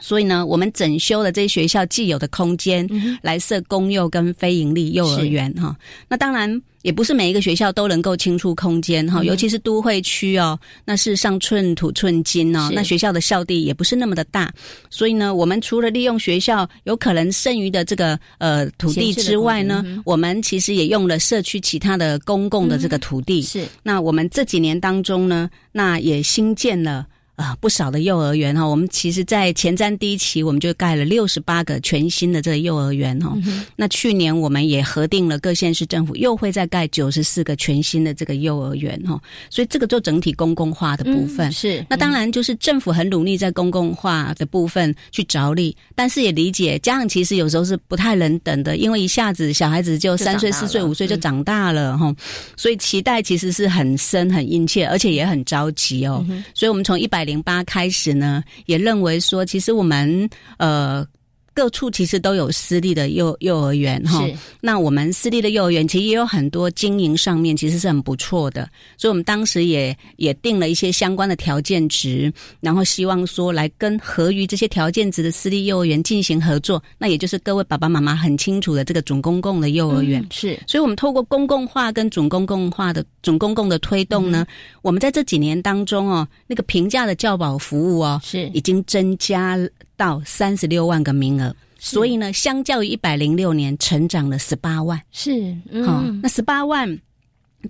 [0.02, 2.90] 所以呢，我们整修了这些学校既有的空间，
[3.22, 5.78] 来设公幼跟非营利幼儿园哈。
[6.10, 14.52] 那当然也不是每一个学校都能够清出空间哈，尤其是都会区哦，那事实上寸土寸金哦，那学校的校地也不是那么的大。
[14.90, 23.44] 所以呢，我们除了利用学校有可能剩余的这个呃土地之外呢，我们其实也用了社区其他的公共的这个土地。
[23.44, 27.06] 是，那我们这几年当中呢，那也新建了。
[27.38, 33.36] 啊，不少的幼儿园哈，我们其实，在前瞻第一期，我们就盖了六十八个全新的这个幼儿园哈。
[33.76, 39.20] 那去年我们也核定了各县市政府又会再盖九十四个全新的这个幼儿园哈。
[39.50, 41.84] 所以这个就整体公共化的部分是。
[41.90, 52.14] 那当然就是政府很努力在公共化的部分去着力，但是也理解家长其实有时候是不太能等的，因为一下子小孩子就三岁、四岁、五岁就长大了哈。
[52.56, 56.24] 所以期待其实是很深、很殷切，而且也很着急哦。
[56.54, 57.21] 所以我们从一百。
[57.24, 61.06] 零八开始呢，也认为说，其实我们呃。
[61.54, 64.26] 各处其实都有私立的幼幼儿园哈，
[64.62, 80.26] 那我们私立的幼儿园其实也有很多经营上面其实是很不错的，所以我们当时也也定了一些相关的条件值，然后希望说来跟合于这些条件值的私立幼儿园进行合作，那也就是各位爸爸妈妈很清楚的这个准公共的幼儿园。
[80.32, 84.46] 是，所以我们透过公共化跟准公共化的准公共的推动呢，
[84.82, 88.48] 我们在这几年当中哦，那个平价的教保服务哦是。
[88.54, 89.58] 已经增加。
[90.02, 95.00] 到三十六万个名额，所以呢，相较于一百零六年，成长了十八万。
[95.12, 97.00] 是，好，那十八万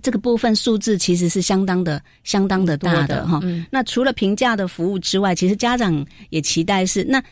[0.00, 3.38] 这个部分数字其实是相当的、相当的大的哈。
[3.70, 7.22] 那除了评价的服务之外，其实家长也期待是那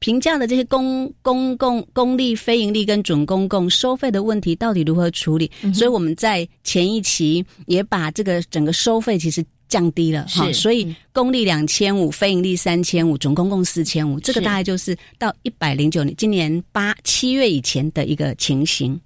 [0.00, 5.48] 评价的这些公公共、公立、非盈利跟准公共收费的问题到底如何处理？
[5.72, 9.44] 所以我们在前一期也把这个整个收费其实。
[9.70, 19.00] 降低了哈，所以公立两千五，非盈利三千五，总共共四千五，这个大概就是到一百零九年，今年八七月以前的一个情形。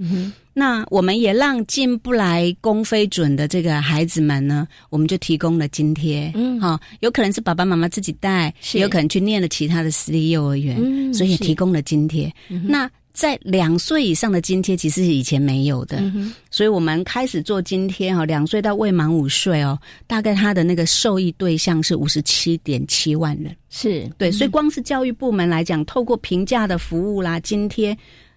[0.57, 6.31] 那我们也让进不来公非准的这个孩子们呢，我们就提供了津贴。
[6.35, 12.33] 嗯，哈，有可能是爸爸妈妈自己带，也有可能去念了其他的私立幼儿园，所以也提供了津贴。
[12.49, 16.03] 那在两岁以上的津贴其实是以前没有的，
[16.51, 24.11] 所以我们开始做津贴哈，两岁到未满五岁哦，大概他的那个受益对象是五十七点七万人，是。
[24.19, 27.97] 对，所以光是教育部门来讲，透过平价的服务啦，津贴。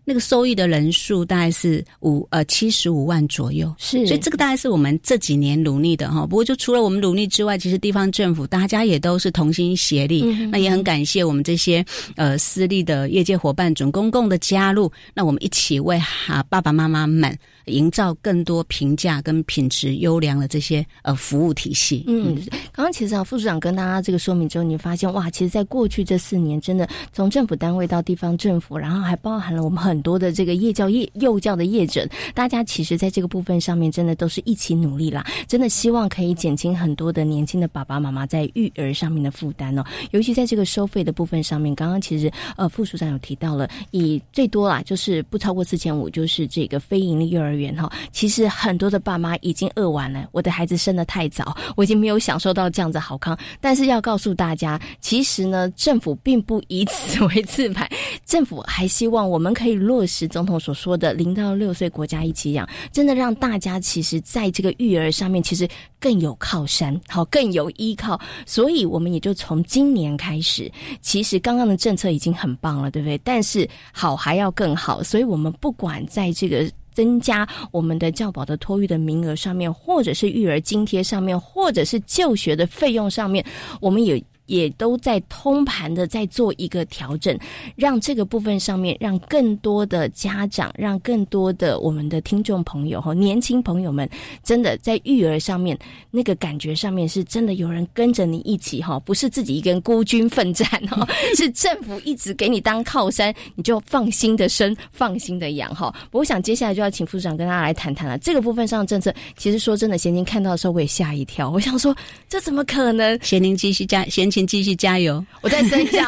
[0.09, 6.25] 那个收益的人数大概是五呃七十五万左右，是，所以这个大概是我们这几年努力的哈。
[6.25, 17.37] 不过就除了我们努力之外，其实地方政府大家也都是同心协力，那也很感谢我们这些呃私立的业界伙伴准公共的加入，那我们一起为哈爸爸妈妈们。
[17.67, 22.03] 营造更多评价跟品质优良的这些呃服务体系。
[22.07, 22.35] 嗯，
[22.71, 35.25] 刚刚其实啊，副处长跟大家这个说明之后，你发现哇，其实在过去这四年，真的从政府单位到地方政府，然后还包含了我们很多的这个业教业幼教的业者，大家其实在这个部分上面，真的都是一起努力啦。
[35.47, 39.83] 真的希望可以减轻很多的年轻的爸爸妈妈在育儿上面的负担哦。
[40.11, 47.56] 尤其在这个收费的部分上面，刚刚其实呃副处长有提到了，以最多啦就是不超过四千五，就是这个非盈利幼儿。
[47.57, 53.37] 园哈，其实很多的爸妈已经饿完了，我的孩子生的太早，我已经没有享受到这样子好康。
[53.59, 57.89] 但是要告诉大家，其实呢，政府并不以此 为自满，
[58.25, 65.67] 政府还希望我们可以落实总统所说的零到六岁国家一起养，真的让大家其实在这个育儿上面其实
[65.99, 68.19] 更有靠山，好更有依靠。
[68.45, 73.17] 所以我们也就从今年开始，其实刚刚的政策已经很棒了，对不对？
[73.19, 76.69] 但是好还要更好，所以我们不管在这个。
[76.97, 83.45] 增加我们的教保的托育的名额上面，或者是育儿津贴上面，或者是就学的费用上面，
[83.79, 84.19] 我们也。
[84.47, 87.37] 也都在通盘的在做一个调整，
[87.75, 94.09] 让这个部分上面，让更多的家长，让更多的我们的听众朋友和年轻朋友们，
[94.43, 95.77] 真的在育儿上面
[96.09, 105.93] 那个感觉上面，是真的有人跟着你一起哈，不是自己一个人孤军奋战哈， 是政府一直给你当靠山，你就放心的生，放心的养哈。
[106.11, 111.93] 我想接下来就要请副长跟大家来谈谈了，这个部分上的政策，其实说真的，贤宁看到的时候我也吓一跳，我想说
[112.29, 113.19] 这怎么可能？
[113.21, 114.31] 贤宁继续加贤。
[114.37, 115.25] 请继续加油！
[115.41, 116.07] 我在生下，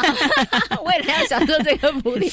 [0.85, 2.29] 为了要享受这个福利。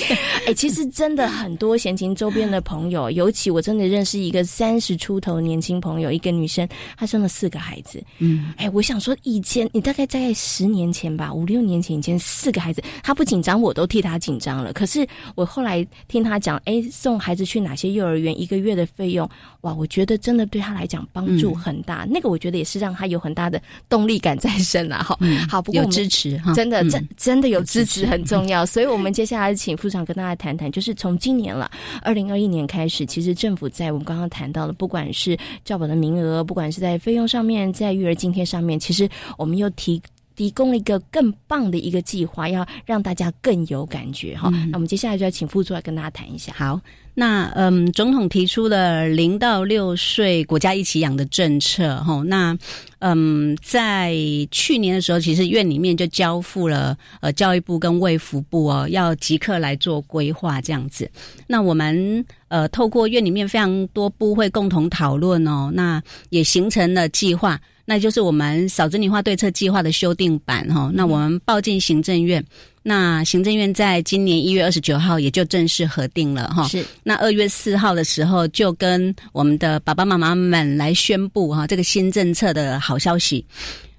[0.46, 6.68] 哎，其实真的很多闲情周边的朋友，尤其我真的认识一个三十出头年轻朋友，一个女生，
[6.98, 8.04] 她生了四个孩子。
[8.18, 14.74] 嗯，哎，我想说，以前你大概在十年前吧，五六年前以前四个孩子，她不紧张，我都替她紧张了。
[14.74, 19.26] 可是我后来听她讲，哎，送孩子去哪些幼儿园，一个月的费用，
[19.62, 22.06] 哇，我觉得真的对她来讲帮助很大。
[22.06, 25.02] 那个我觉得也是让她有很大的动力感在身啊。
[25.02, 25.18] 好，
[25.48, 25.85] 好，不过。
[25.90, 31.70] 支持哈，真的真真的有支持很重要，所以我们接下来请副长跟大家谈谈，就是从今年了，
[32.02, 40.00] 二零二一年开始，其实政府在我们刚刚谈到的，不管是教保的名额，不管是在费用上面，在育儿津贴上面，其实我们又提
[40.34, 44.50] 提供了一个更棒的一个计划，要让大家更有感觉哈。
[44.70, 46.80] 那我们接下来就要请副座来跟大家谈一下，好。
[47.18, 52.22] 那嗯，总统提出了零到六岁国家一起养的政策，哈。
[52.26, 52.54] 那
[52.98, 54.14] 嗯，在
[54.50, 61.10] 去年的时候，其实院里面就交付了呃教育部跟卫福部哦，要即刻来做规划这样子。
[61.46, 70.90] 那我们呃透过院里面非常多部会共同讨论哦，那也形成了计划，那就是我们少子女化对策计划的修订版哈。
[70.92, 72.44] 那我们报进行政院。
[72.82, 76.84] 那行政院在今年一月二十九号也就正式核定了哈，是。
[77.02, 83.44] 那二月四号的时候就跟我们的爸爸妈妈们来宣布哈这个新政策的好消息。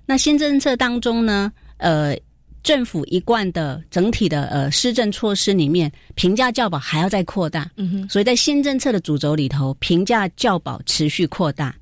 [0.05, 2.15] 那新政策当中呢，呃，
[2.63, 8.09] 政府一贯的整体的呃施政措施里面，平价教保还要再扩大，嗯哼。
[8.09, 11.75] 所以在新政策的主轴里头，平价教保持续扩大。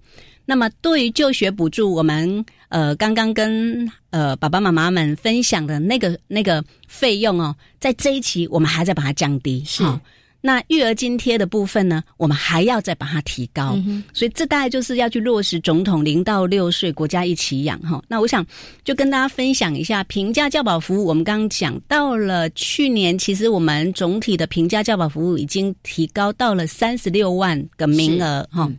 [0.45, 2.45] 那么对于就学补助，我们。
[2.69, 9.63] 呃，刚刚跟呃爸爸妈妈们分享的那个那个费用哦，在这一期我们还在把它降低。
[9.65, 9.81] 是，
[10.41, 13.77] 那育儿津贴的部分呢，我们还要再把它提高。
[14.13, 18.03] 所以这大概就是要去落实总统零到六岁国家一起养哈。
[18.09, 18.45] 那我想
[18.83, 21.05] 就跟大家分享一下平价教保服务。
[21.05, 28.69] 我们刚刚讲到了去年，其实我们总体的平价教保服务已经提高到了三十六万个名额哈。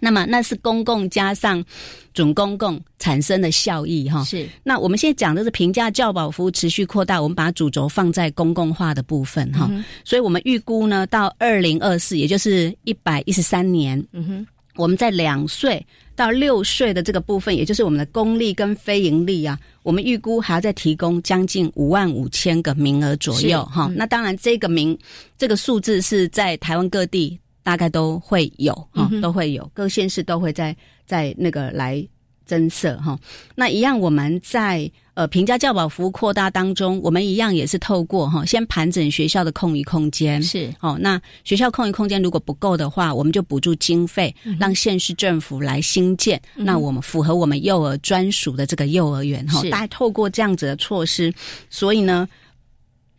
[0.00, 1.64] 那么那是公共加上
[2.12, 4.48] 准公共产生的效益哈，是。
[4.64, 9.70] 那我们现在讲的是平价教保服务持续扩大，我们把主轴放在公共化的部分哈，
[10.04, 14.46] 所以我们预估呢，到二零二四，也就是一百一十三年，嗯哼，
[14.76, 15.84] 我们在两岁
[16.16, 23.90] 到六岁的这个部分，也就是我们的公立跟非盈利啊，我们预估还要再提供将近五万五千个名额左右哈。
[23.94, 24.98] 那当然，这个名
[25.38, 27.39] 这个数字是在台湾各地。
[27.62, 32.06] 大概都会有哈，都会有各县市都会在在那个来
[32.46, 33.18] 增设哈。
[33.54, 40.98] 那一样，我们在呃平价教保服务扩大当中，我们一样也是透过哈，先盘整学校的空余空间是哦。
[41.00, 46.40] 那学校空余空间如果不够的话，我们就补助经费，让县市政府来新建。
[46.54, 51.32] 那我们符合我们幼儿专属的这个幼儿园哈，大概透过这样子的措施，
[51.68, 52.28] 所以呢。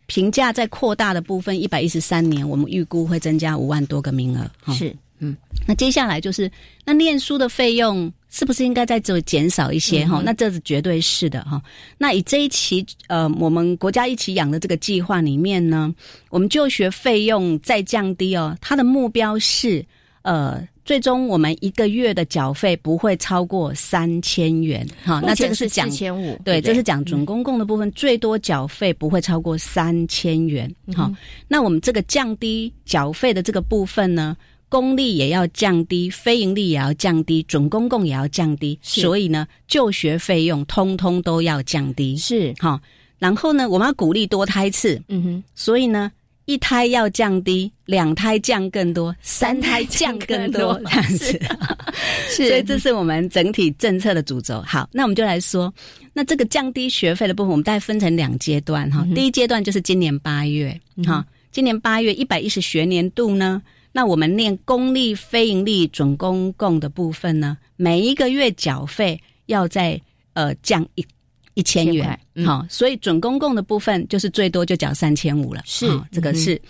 [0.06, 4.72] 评价在扩大的部分，一百一十三年，我们预估会增加五万多个名额。
[4.72, 5.36] 是，嗯，
[5.66, 6.50] 那接下来就是
[6.84, 10.04] 那念书的费用是不是应该在做减少一些？
[10.06, 11.62] 哈，那这是绝对是的哈。
[11.98, 15.94] 那以这一期呃，我们国家一起养的这个计划里面呢，
[16.30, 19.84] 我们就学费用再降低哦，它的目标是
[20.22, 20.66] 呃。
[20.84, 31.08] 最终，我们一个月的缴费不会超过三千元，哈，那这个是讲千五，对，这是讲准公共的部分，最多缴费不会超过三千元，哈。
[31.46, 34.36] 那我们这个降低缴费的这个部分呢，
[34.68, 42.80] 公立也要降低，非盈利也要降低，准公共也要降低，所以呢，就学费用通通都要降低，是，哈。
[43.20, 46.10] 然后呢，我们要鼓励多胎次，嗯哼，所以呢。
[46.44, 51.40] 一胎要降低，两胎降更多，三胎降更多，这样子。
[52.28, 54.62] 是，所以这是我们整体政策的主轴。
[54.62, 55.72] 好，那我们就来说，
[56.12, 59.06] 那这个降低学费的部分，我们大概分成两阶段哈。
[59.14, 63.62] 第一阶段就是今年八月，哈，今年八月一百一十学年度呢，
[63.92, 70.00] 那我们念公立非营利准公共的部分呢，每一个月缴费要在
[70.32, 71.06] 呃降一。
[71.54, 75.62] 一千元，好，所以准公共的部分就是最多就缴三千五了。
[75.64, 76.60] 是，这个是。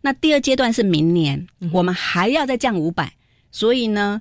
[0.00, 3.12] 那第二阶段是明年，我们还要再降五百，
[3.50, 4.20] 所以呢，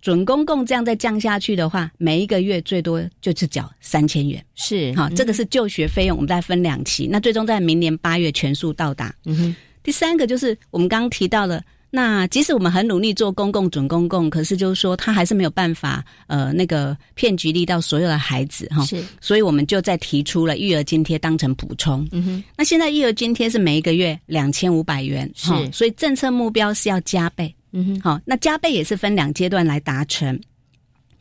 [0.00, 4.44] 准公共这样再降下去的话，每一个月最多就是缴三千元。
[4.54, 9.14] 是，好，这个是就学费用，我们再分两期，那最终在明年八月全数到达。
[9.26, 9.56] 嗯哼。
[9.82, 11.62] 第三个就是我们刚刚提到了。
[11.96, 18.84] 那即使我们很努力做公共准公共，可是就是说，他还是没有办法，呃，那个骗局力到所有的孩子哈。
[18.84, 22.04] 是，所以我们就在提出了育儿津贴当成补充。
[22.10, 22.44] 嗯哼。
[22.56, 27.54] 那现在育儿津贴是每一个月两千五百元，是，所以政策目标是要加倍。
[27.70, 28.00] 嗯哼。
[28.00, 30.36] 好，那加倍也是分两阶段来达成。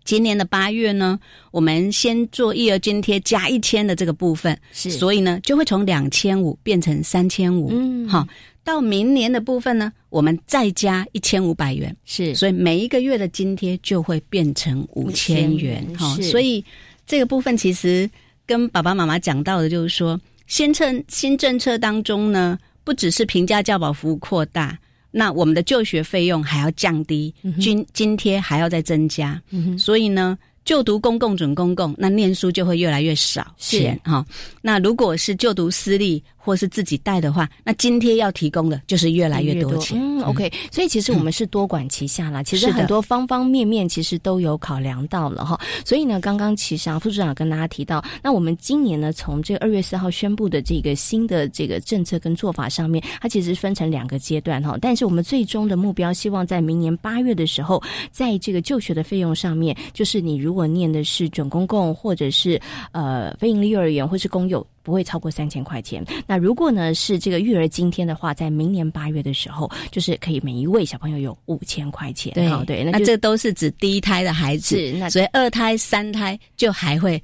[0.03, 1.19] 今年的八月呢，
[1.51, 7.69] 我们先做育儿津贴加一千的这个部分，是，所以呢，就会从两千五变成三千五。
[7.71, 8.27] 嗯，好。
[8.63, 16.63] 到明年的部分呢，我们再加一千五百元，是，所以每一个月的津贴就会变成五千元，哈，所以
[17.05, 18.09] 这个部分其实
[18.45, 24.77] 跟爸爸妈妈讲到的，就是说，新政新政策当中呢，不只是平价教保服务扩大，
[25.11, 29.41] 那我们的就学费用还要降低，津津贴还要再增加，
[29.77, 30.37] 所以呢。
[30.65, 34.25] 就读公共准公共，那念书就会越来越少钱哈。
[34.61, 39.99] 那如果是就读私立或是自己带的话，那津贴要提供的就是越来越多钱。
[39.99, 40.51] 嗯，OK。
[40.71, 45.59] 所以其实我们是多管齐下啦，其实很多方方面面其实都有考量到了哈。
[45.85, 54.77] 所以呢，刚刚其实啊，副处长跟大家提到，那我们今年呢，从这个二月四号宣布的这个新的这个政策跟做法上面，它其实分成两个阶段哈。
[54.79, 66.05] 但是我们最终的目标，希望在明年八月的时候，在这个就学的费用上面，就是你如如果念的是准公共，或者是呃非营利幼儿园，或是公幼，不会超过三千块钱。
[66.27, 72.33] 那如果呢是这个育儿津贴的话，在明年八月的时候，就是可以每一位小朋友有五千块钱。
[72.33, 77.21] 对对，那这都是指第一胎的孩子，那所以二胎、三胎就还会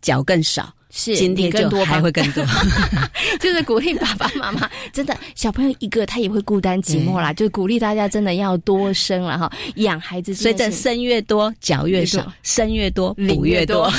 [0.00, 0.72] 缴更少。
[0.94, 2.44] 是，今天更多还会更多，
[3.40, 13.90] 就是鼓励爸爸妈妈，真的小朋友一个他也会孤单寂寞啦，就鼓励大家真的要多生了哈，养孩子，随着生越多缴越少，生越多补越多。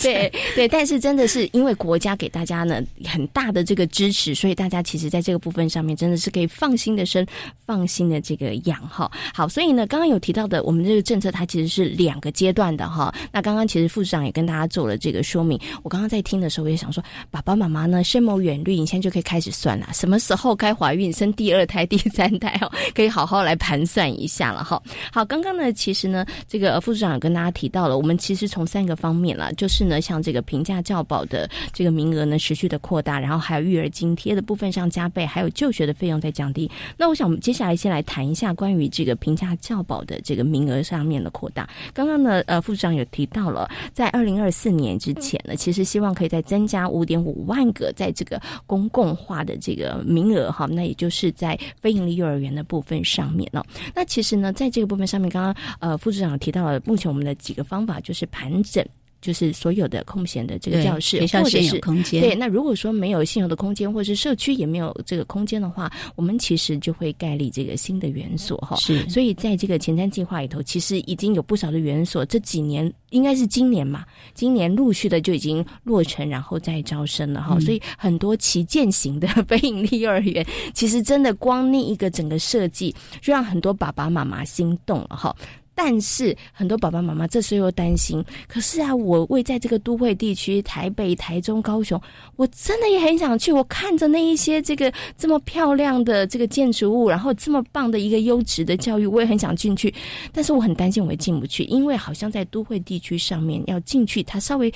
[0.00, 7.26] 对对，但是真的是因为国家给大家呢很大的这个支持，所以大家其实在这个部分上面真的是可以放心的生，
[7.66, 9.10] 放心的这个养哈。
[9.34, 13.14] 好，所以呢，刚刚有提到的，我们这个政策它其实是两个阶段的哈。
[13.32, 15.53] 那刚刚其实副市长也跟大家做了这个说明。
[15.82, 24.82] 我刚刚在听的时候，我也想说，爸爸妈妈呢深谋远虑，你现在就可以开始算了，什么时候该怀孕生第二胎、 第三胎哦，可以好好来盘算一下了哈。
[25.12, 29.84] 好，刚刚呢，其实呢，这个副市长有跟大家提到了，我们其实从三个方面了，就是。
[29.84, 36.70] 呢，像这个平价教保的这个名额呢，持续的扩大，然后还有育儿津贴的部分上加倍，还有就学的费用在降低。
[36.96, 41.68] 那我想，我们接下来先来谈一下关于这个平价教保的这个名额上面的扩大。
[41.92, 53.64] 刚刚呢，呃，副市长有提到了，在二零二四年之前那，其实希望可以再增加五点五万个在这个公共化的这个名额哈，那也就是在非盈利幼儿园的部分上面呢。
[53.94, 58.84] 那其实呢，在这个部分上面，刚刚呃，副市长提到了，目前我们的几个方法就是盘整。
[59.24, 62.20] 就是所有的空闲的这个教室，或者有空间。
[62.20, 68.76] 对，那如果说没有现有的空间，或者是社区也没有这个空间的话，我们其实就会盖立这个新的园所哈。
[68.76, 74.04] 是，所以在这个前瞻计划里头，其实已经有不少的园所，这几年应该是今年嘛，
[74.34, 77.58] 今年陆续的就已经落成，然后再招生了哈。
[77.60, 80.44] 所以很多旗舰型的 非盈利幼儿园，
[80.74, 85.34] 其实真的光那一个整个设计，就让很多爸爸妈妈心动了哈。
[85.74, 92.00] 但是很多爸爸妈妈这时候又担心，可是啊，我为在这个都会地区，台北、台中、高雄，
[92.36, 93.52] 我真的也很想去。
[93.52, 99.92] 我看着那一些这个这么漂亮的这个建筑物，然后这么棒的一个优质的教育，我也很想进去。
[100.32, 104.72] 但是我很担心我也进不去，因为好像在都会地区上面要进去，它稍微。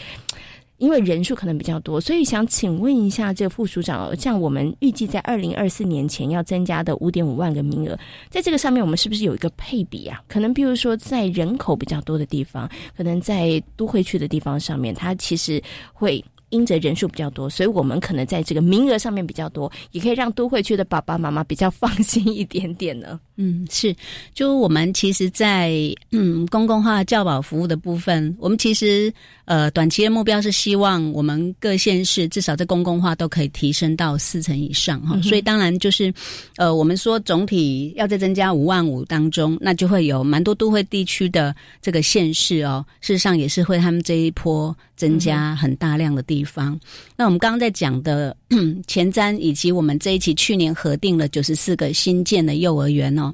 [0.79, 7.99] 因为人数可能比较多，所以想请问一下这个副署长，像我们预计在二零二四年前要增加的五点五万个名额，
[8.31, 10.23] 在这个上面我们是不是有一个配比啊？
[10.29, 15.63] 可能比如说在人口比较多的地方，可能在都会区的地方上面，它其实
[15.93, 23.21] 会因着人数比较多，所以我们可能在这个名额上面比较多，也可以让都会区的爸爸妈妈比较放心一点点呢。
[23.37, 23.95] 嗯，是，
[24.35, 25.73] 就我们其实，在
[26.11, 29.13] 嗯公共化教保服务的部分，我们其实
[29.49, 35.19] 呃短期的目标是希望我们各县市至少在公共化都可以提升到四成以上哈。
[35.23, 36.13] 所以当然就是
[36.57, 44.77] 呃我们说总体要再增加五万五当中，那就会有蛮多都会地区的这个县市哦，事实上也是会他们这一波。
[44.99, 46.77] 增加很大量的地方。
[47.17, 48.37] 那我们刚刚在讲的
[48.89, 53.33] 前瞻，以及我们这一期去年核定了九十四个新建的幼儿园哦，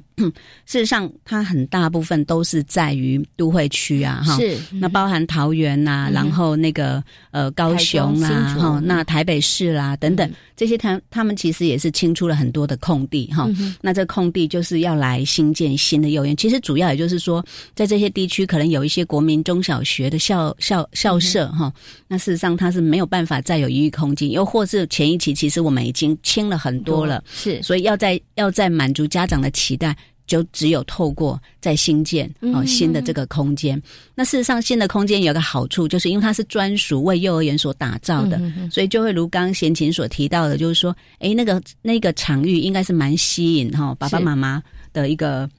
[0.67, 13.49] 事实上它很大部分都是在于都会区啊，哈，是那包含桃园呐，然后那个呃高雄啊，哈，那台北市啦等等这些，他他们其实也是清出了很多的空地哈。
[13.81, 16.35] 那这空地就是要来新建新的幼儿园。
[16.35, 21.47] 其实主要也就是说，在这些地区可能有一些国民中小学的校校校舍。
[21.49, 21.71] 哈，
[22.07, 29.95] 那事实上它是没有办法再有余裕空间，又或是前一期其实我们已经清了很多了，是，所以要在要在满足家长的期待，
[30.27, 33.81] 就只有透过在新建哦新的这个空间。
[34.13, 38.39] 那事实上新的空间有个好处，就是因为它是专属为幼儿园所打造的，
[38.71, 44.61] 所以就会如刚贤琴所提到的，就是说，哎，那个那个场域应该是蛮吸引哈爸爸妈妈
[44.93, 45.49] 的一个。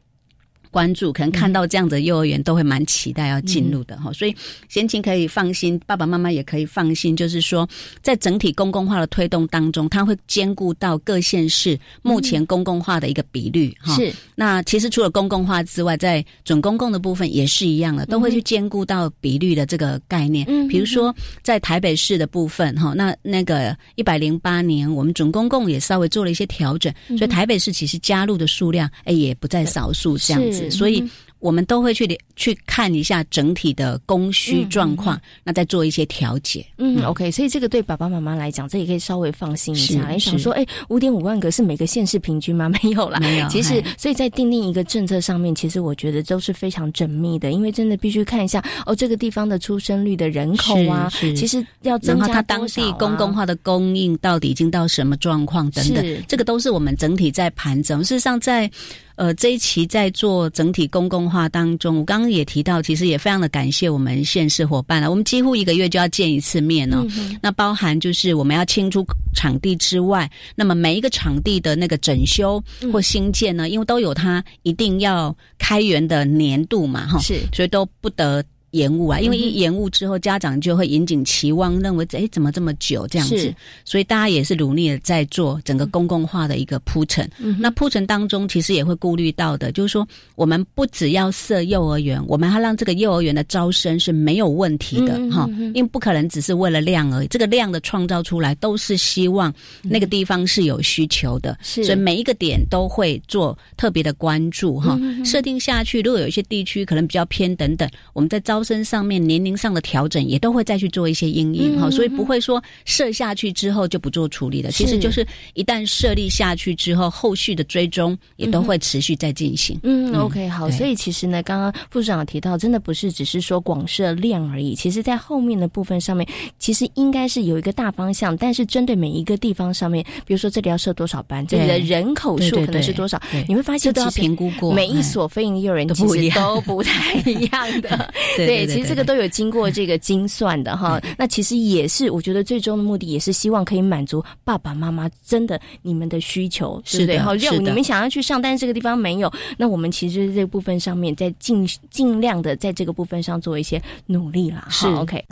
[0.77, 4.37] 关注可能看到这样的幼儿园都会蛮期待要进入的哈，所以
[4.69, 7.67] 贤琴可以放心，爸爸妈妈也可以放心，就是说
[8.03, 13.95] 在整体公共化的推动当中，它会兼顾到各县市目前公共化的一个比率哈。
[13.95, 20.45] 是，那其实除了公共化之外，在准公共的部分也是一样的，都会去兼顾到比率的这个概念。
[20.47, 30.66] 嗯，比如说在台北市的部分哈，那那个一百零八年我们准公共也稍微做了一些调整，所以台北市其实加入的数量哎也不在少数这样子。
[30.71, 31.03] 所以，
[31.39, 36.65] 我们都会去去看一下整体的供需状况，那再做一些调节。
[36.79, 37.31] 嗯，OK。
[37.31, 40.09] 所以这个对爸爸妈妈来讲，这也可以稍微放心一下。
[40.11, 42.69] 你想说，哎，五点五万个是每个县市平均吗？
[42.69, 43.49] 没有啦，没有。
[43.49, 58.03] 其实，所以在定定一个政策上面，其实我觉得都是非常缜密的，因为真的必须看一下哦，这个地方的出生率的人口啊，其实要增加它当地公共化的供应到底已经到什么状况等等，这个都是我们整体在盘整。
[58.03, 58.71] 事实上，在
[59.17, 65.11] 呃，这一期在做整体公共化当中，我刚刚也提到，其实也非常的感谢我们县市伙伴了。
[65.11, 67.05] 我们几乎一个月就要见一次面哦。
[67.43, 69.05] 那包含就是我们要清出
[69.35, 72.63] 场地之外，那么每一个场地的那个整修
[72.93, 78.45] 或新建呢，因为都有它一定要开源的年度嘛，哈，是，所以都不得。
[78.73, 83.55] 延误啊，因为一延误之后，家长就会引颈期望，认为哎，怎么这么久这样子？
[83.85, 87.31] 所以大家也是努力的在做整个公共化的一个铺陈。
[87.59, 97.27] 那铺陈当中，其实也会顾虑到的，就是说，我们不只要设幼儿园，我们还让这个幼儿园的招生是没有问题的哈，因为不可能只是为了量而已。
[97.29, 99.53] 这个量的创造出来，都是希望
[99.83, 104.99] 那个地方是有需求的，所以每一个点都会做特别的关注哈。
[105.25, 108.56] 设定下去，如果有一些地区可能比较偏等等，我们在招。
[108.63, 114.71] 身上面年龄上的调整也都会再去做一些阴影哈，所以不会说设下去之后就不做处理的。
[114.71, 119.79] 其实就是一旦设立下去之后，后续的追踪也都会持续在进行。
[119.83, 120.71] 嗯，OK，好。
[120.71, 124.75] 所以其实呢，刚刚副市长提到，真的不是只是说广设量而已。
[124.75, 126.27] 其实，在后面的部分上面，
[126.59, 134.73] 其实应该是有一个大方向，但是针对每一个地方上面，比如说这里要设多少班，这里的人口数可能是多少，你会发现都要评估过。
[134.73, 138.13] 每一所非营幼儿园其实都不太一样的。
[138.37, 138.46] 对。
[138.47, 141.01] 对，其实这个都有经过这个精算的哈。
[141.19, 147.19] 那其实也是，我觉得最终的目的也是希望可以满足爸爸妈妈真的你们的需求，对不对？
[147.19, 154.67] 好，就你们想要去上，但是这个地方没有，那我们其实这部分上面在尽尽量的在这个部分上做一些努力啦。
[154.71, 155.25] 是 OK。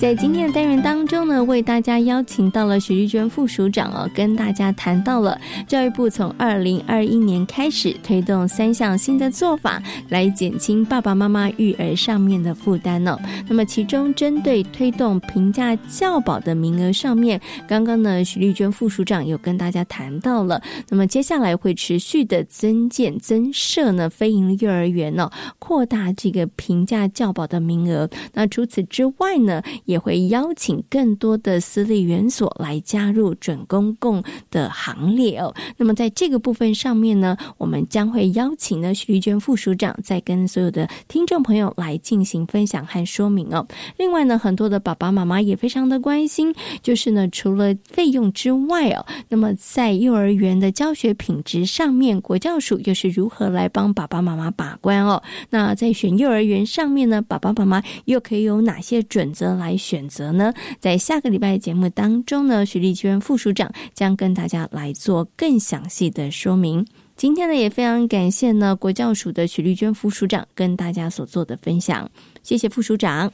[0.00, 5.36] 在今天的单元当中呢，为大家邀请到了许丽娟副署长哦，跟大家谈到了
[5.66, 13.18] 教育部从二零二一年开始推动三项新的做法，来减轻爸爸妈妈育儿上面的负担哦。
[13.48, 25.28] 那么其中针对推动平价教保的名额上面，刚刚呢许丽娟副署长有跟大家谈到了，那么接下来会持续的增建增设呢非营利幼儿园哦，
[25.58, 28.08] 扩大这个平价教保的名额。
[28.32, 29.60] 那除此之外呢？
[29.88, 35.54] 也会邀请更多的私立园所来加入准公共的行列哦。
[35.78, 43.66] 那么在这个部分上面呢，我们将会邀请呢徐丽娟副署长再跟所有的听众朋友来进行分享和说明哦。
[43.96, 55.22] 另外呢，很多的爸爸妈妈也非常的关心，就是呢除了费用之外哦，那么在幼儿园的教学品质上面，国教署又是如何来帮爸爸妈妈把关哦？
[55.48, 60.52] 那在选幼儿园上面呢，爸爸妈妈又可以有哪些准则来选择呢？
[60.80, 66.84] 在下个礼拜节目当中呢，徐丽娟副署长将跟大家来做更详细的说明。
[67.16, 72.10] 今天呢，也非常感谢呢国教署的徐丽娟副署长跟大家所做的分享，
[72.42, 73.32] 谢谢副署长。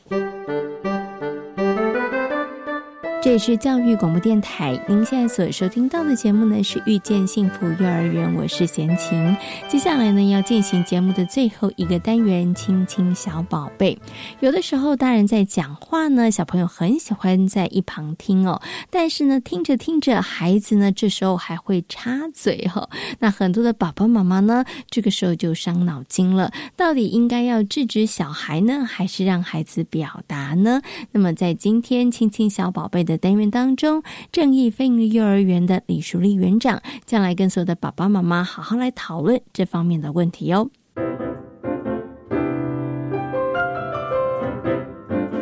[3.24, 9.34] 这里是教育广播电台，您现在所收听到的节目呢是遇见幸福幼儿园，我是贤琴。
[9.66, 13.98] 接下来呢要进行节目的最后一个单元，亲亲小宝贝。
[14.40, 18.60] 有的时候大人在讲话呢，小朋友很喜欢在一旁听哦，
[18.90, 22.90] 但是呢听着听着，孩子呢这时候还会插嘴哈。
[23.20, 30.82] 那很多的爸爸妈妈呢，这个时候就伤脑筋了，到底应该要制止小孩呢，还是让孩子表达呢？
[31.12, 33.13] 那么在今天亲亲小宝贝的。
[33.18, 34.02] 单元当中，
[34.32, 40.68] 正义飞鹰幼儿园的李淑丽园长将来跟所有的爸爸妈妈好好来讨论这方面的问题哦。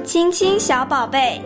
[0.04, 1.40] 亲亲小宝贝，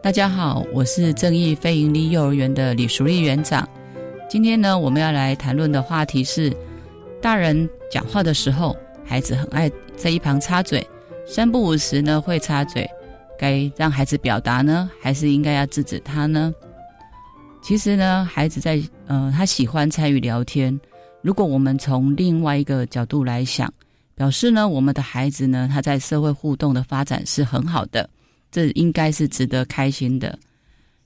[0.00, 3.68] 大家好，我是正义非营利幼儿园的李淑丽园长。
[4.28, 6.52] 今天呢，我们要来谈论的话题是：
[7.20, 10.86] 大人讲话的时候，孩子很爱在一旁插嘴。
[11.26, 12.88] 三不五时呢会插嘴，
[13.38, 16.52] 该让孩子表达呢，还是应该要制止他呢？
[17.62, 20.78] 其实呢，孩子在呃，他喜欢参与聊天。
[21.22, 23.72] 如果我们从另外一个角度来想，
[24.14, 28.08] 表示呢，我们的孩子呢，他在社会互动的发展是很好的，
[28.50, 30.36] 这应该是值得开心的。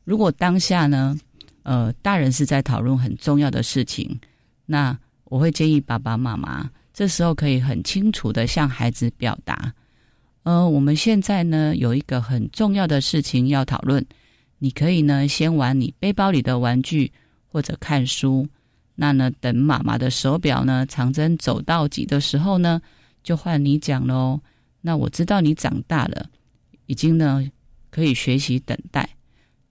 [0.04, 1.18] 如果当下呢，
[1.64, 4.18] 呃，大人是在讨论很重要的事情，
[4.64, 9.72] 那我会建议爸爸妈妈这时候可以很清楚的向孩子表达。
[10.44, 14.04] 呃，我们现在呢有一个很重要的事情要讨论。
[14.58, 17.10] 你可以呢先玩你背包里的玩具，
[17.48, 18.46] 或者看书。
[18.94, 22.80] 那呢，等妈妈的手表呢长针走到几的时候呢，
[23.22, 24.38] 就换你讲喽。
[24.82, 26.26] 那我知道你长大了，
[26.86, 27.44] 已经呢
[27.90, 29.08] 可以学习等待。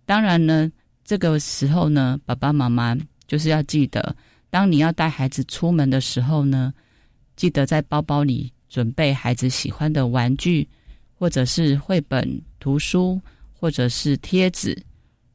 [0.05, 0.71] 当然呢，
[1.05, 2.97] 这个时候呢，爸爸妈妈
[3.27, 4.15] 就是要记得，
[4.49, 6.73] 当你要带孩子出门的时候呢，
[7.35, 8.51] 记得在包包里。
[8.73, 10.67] 准备孩子喜欢的玩具，
[11.13, 13.21] 或者是绘本、图书，
[13.53, 14.75] 或者是贴纸，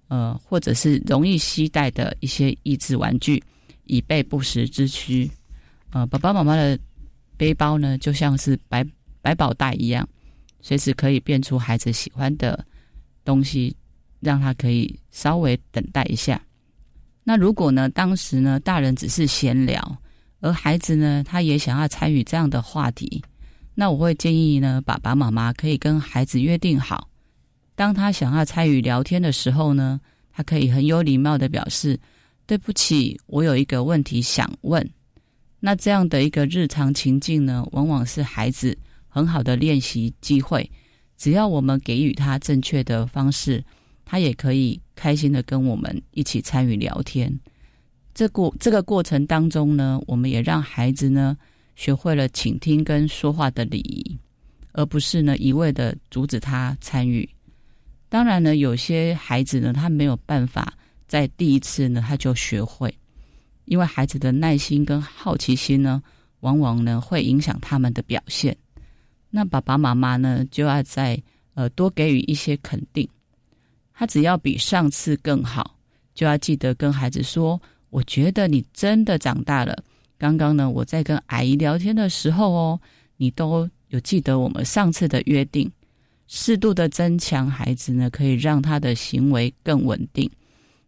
[0.08, 3.40] 呃，或者是容易携带的一些益智玩具，
[3.84, 5.30] 以备不时之需。
[5.90, 6.76] 呃，爸爸妈妈的
[7.36, 8.84] 背包呢，就像是百
[9.22, 10.06] 百宝袋一样，
[10.60, 12.66] 随时可以变出孩子喜欢的
[13.24, 13.76] 东西，
[14.18, 16.42] 让他可以稍微等待一下。
[17.22, 19.96] 那如果呢，当时呢，大人只是闲聊。
[20.40, 23.22] 而孩子呢，他也想要参与这样的话题，
[23.74, 27.08] 那我会建议呢，爸爸妈妈可以跟孩子约定好，
[27.74, 30.00] 当他想要参与聊天的时候呢，
[30.32, 31.98] 他可以很有礼貌的表示
[32.46, 34.88] ：“对不起，我有一个问题想问。”
[35.60, 38.78] 那这样的一个日常情境呢，往往是孩子
[39.08, 40.70] 很好的练习机会。
[41.16, 43.64] 只要我们给予他正确的方式，
[44.04, 47.36] 他也可以开心的跟我们一起参与聊天。
[48.18, 51.36] 这过这个过程当中呢，我们也让孩子呢
[51.76, 54.18] 学会了倾听跟说话的礼仪，
[54.72, 57.28] 而不是呢一味的阻止他参与。
[58.08, 60.74] 当然呢，有些孩子呢，他没有办法
[61.06, 62.92] 在第一次呢他就学会，
[63.66, 66.02] 因为孩子的耐心跟好奇心呢，
[66.40, 68.56] 往往呢会影响他们的表现。
[69.30, 71.22] 那爸爸妈妈呢就要在
[71.54, 73.08] 呃多给予一些肯定，
[73.94, 75.78] 他只要比上次更好，
[76.16, 77.62] 就要记得跟孩子说。
[77.90, 79.76] 我觉得你真的长大了。
[80.18, 82.80] 刚刚呢，我在跟阿姨聊天的时候哦，
[83.16, 85.70] 你都有记得我们上次的约定。
[86.26, 90.30] 适度的增强孩子呢，可以让他的行为更稳定。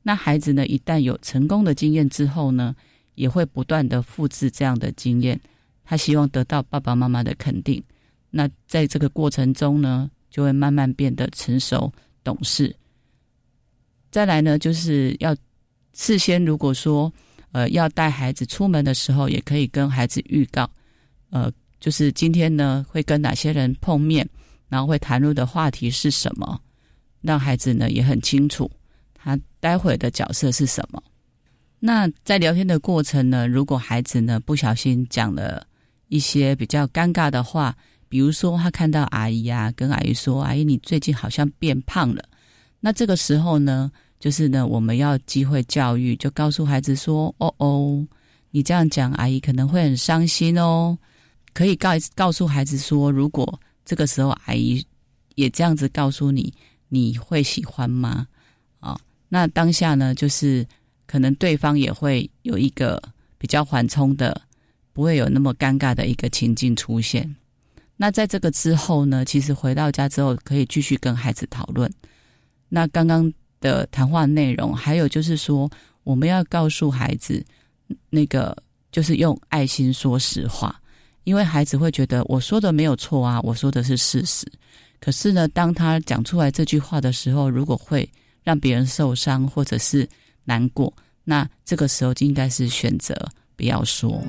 [0.03, 2.75] 那孩子呢，一旦有成功的经验之后呢，
[3.15, 5.41] 也会不断的复制这样的经验。
[5.85, 7.83] 他希望得到爸爸妈妈的肯定。
[8.31, 11.91] 那在这个过程中呢，就会慢慢变得成熟
[12.23, 12.75] 懂事。
[14.11, 15.35] 再来呢，就是要。
[15.93, 17.13] 事先如果说，
[17.53, 20.71] 呃，要带孩子出门的时候，也可以跟孩子预告，
[21.31, 24.29] 呃，就是今天呢会跟哪些人碰面，
[24.69, 26.61] 然后会谈论的话题是什么，
[27.21, 28.71] 让孩子呢也很清楚
[29.15, 31.03] 他待会的角色是什么。
[31.79, 35.67] 那在聊天的过程呢，如果孩子呢不小心讲了
[36.09, 37.77] 一些比较尴尬的话，
[38.09, 42.23] 比如说他看到阿姨啊，跟阿姨说：“阿姨，你最近好像变胖了。”
[42.81, 48.07] 那这个时候呢，就是呢，我们要机会教育，就告诉孩子说：“哦哦，
[48.51, 50.97] 你这样讲，阿姨可能会很伤心哦。”
[51.55, 54.87] 可以告告诉孩子说：“如果这个时候阿姨
[55.35, 56.53] 也这样子告诉你，
[56.89, 58.27] 你会喜欢吗？”
[58.79, 60.67] 啊，那当下呢，就是
[61.07, 63.03] 可能对方也会有一个
[63.39, 64.39] 比较缓冲的，
[64.93, 67.35] 不会有那么尴尬的一个情境出现。
[67.97, 71.91] 那在这个之后呢，其实回到家之后可以继续跟孩子讨论。
[72.69, 75.71] 那刚刚的谈话内容，还有就是说，
[76.03, 77.45] 我们要告诉孩子，
[78.09, 78.57] 那个
[78.91, 80.75] 就是用爱心说实话，
[81.25, 84.51] 因为孩子会觉得我说的没有错啊，我说的是事实。
[84.99, 88.09] 可是呢，当他讲出来这句话的时候，如果会
[88.43, 90.09] 让别人受伤或者是
[90.45, 90.93] 难过，
[91.25, 93.15] 那这个时候就应该是选择
[93.57, 94.23] 不要说。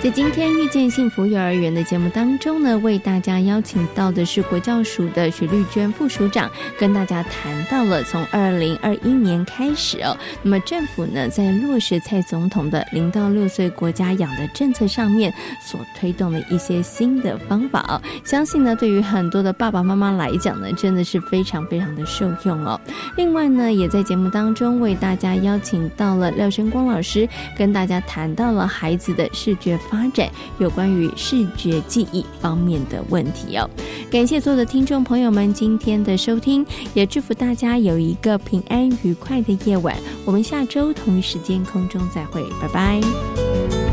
[0.00, 22.80] 在今天遇见幸福幼儿园的节目当中呢，为大家邀请到的是国教署的许绿娟副署长，跟大家谈到了从二零二一年开始哦，那么政府呢在落实蔡总统的零到六岁国家养的政策上面所推动的一些新的方法哦，相信呢对于很多的爸爸妈妈来讲呢，真的是非常非常的受用哦。
[23.16, 29.76] 另外呢，也在节目当中为大家邀请到了廖生光老师，跟大家谈到了孩子的视觉。
[29.90, 33.68] 发展有关于视觉记忆方面的问题哦。
[34.10, 36.64] 感谢所有的听众朋友们今天的收听，
[36.94, 39.96] 也祝福大家有一个平安愉快的夜晚。
[40.24, 43.87] 我们下周同一时间空中再会，拜拜。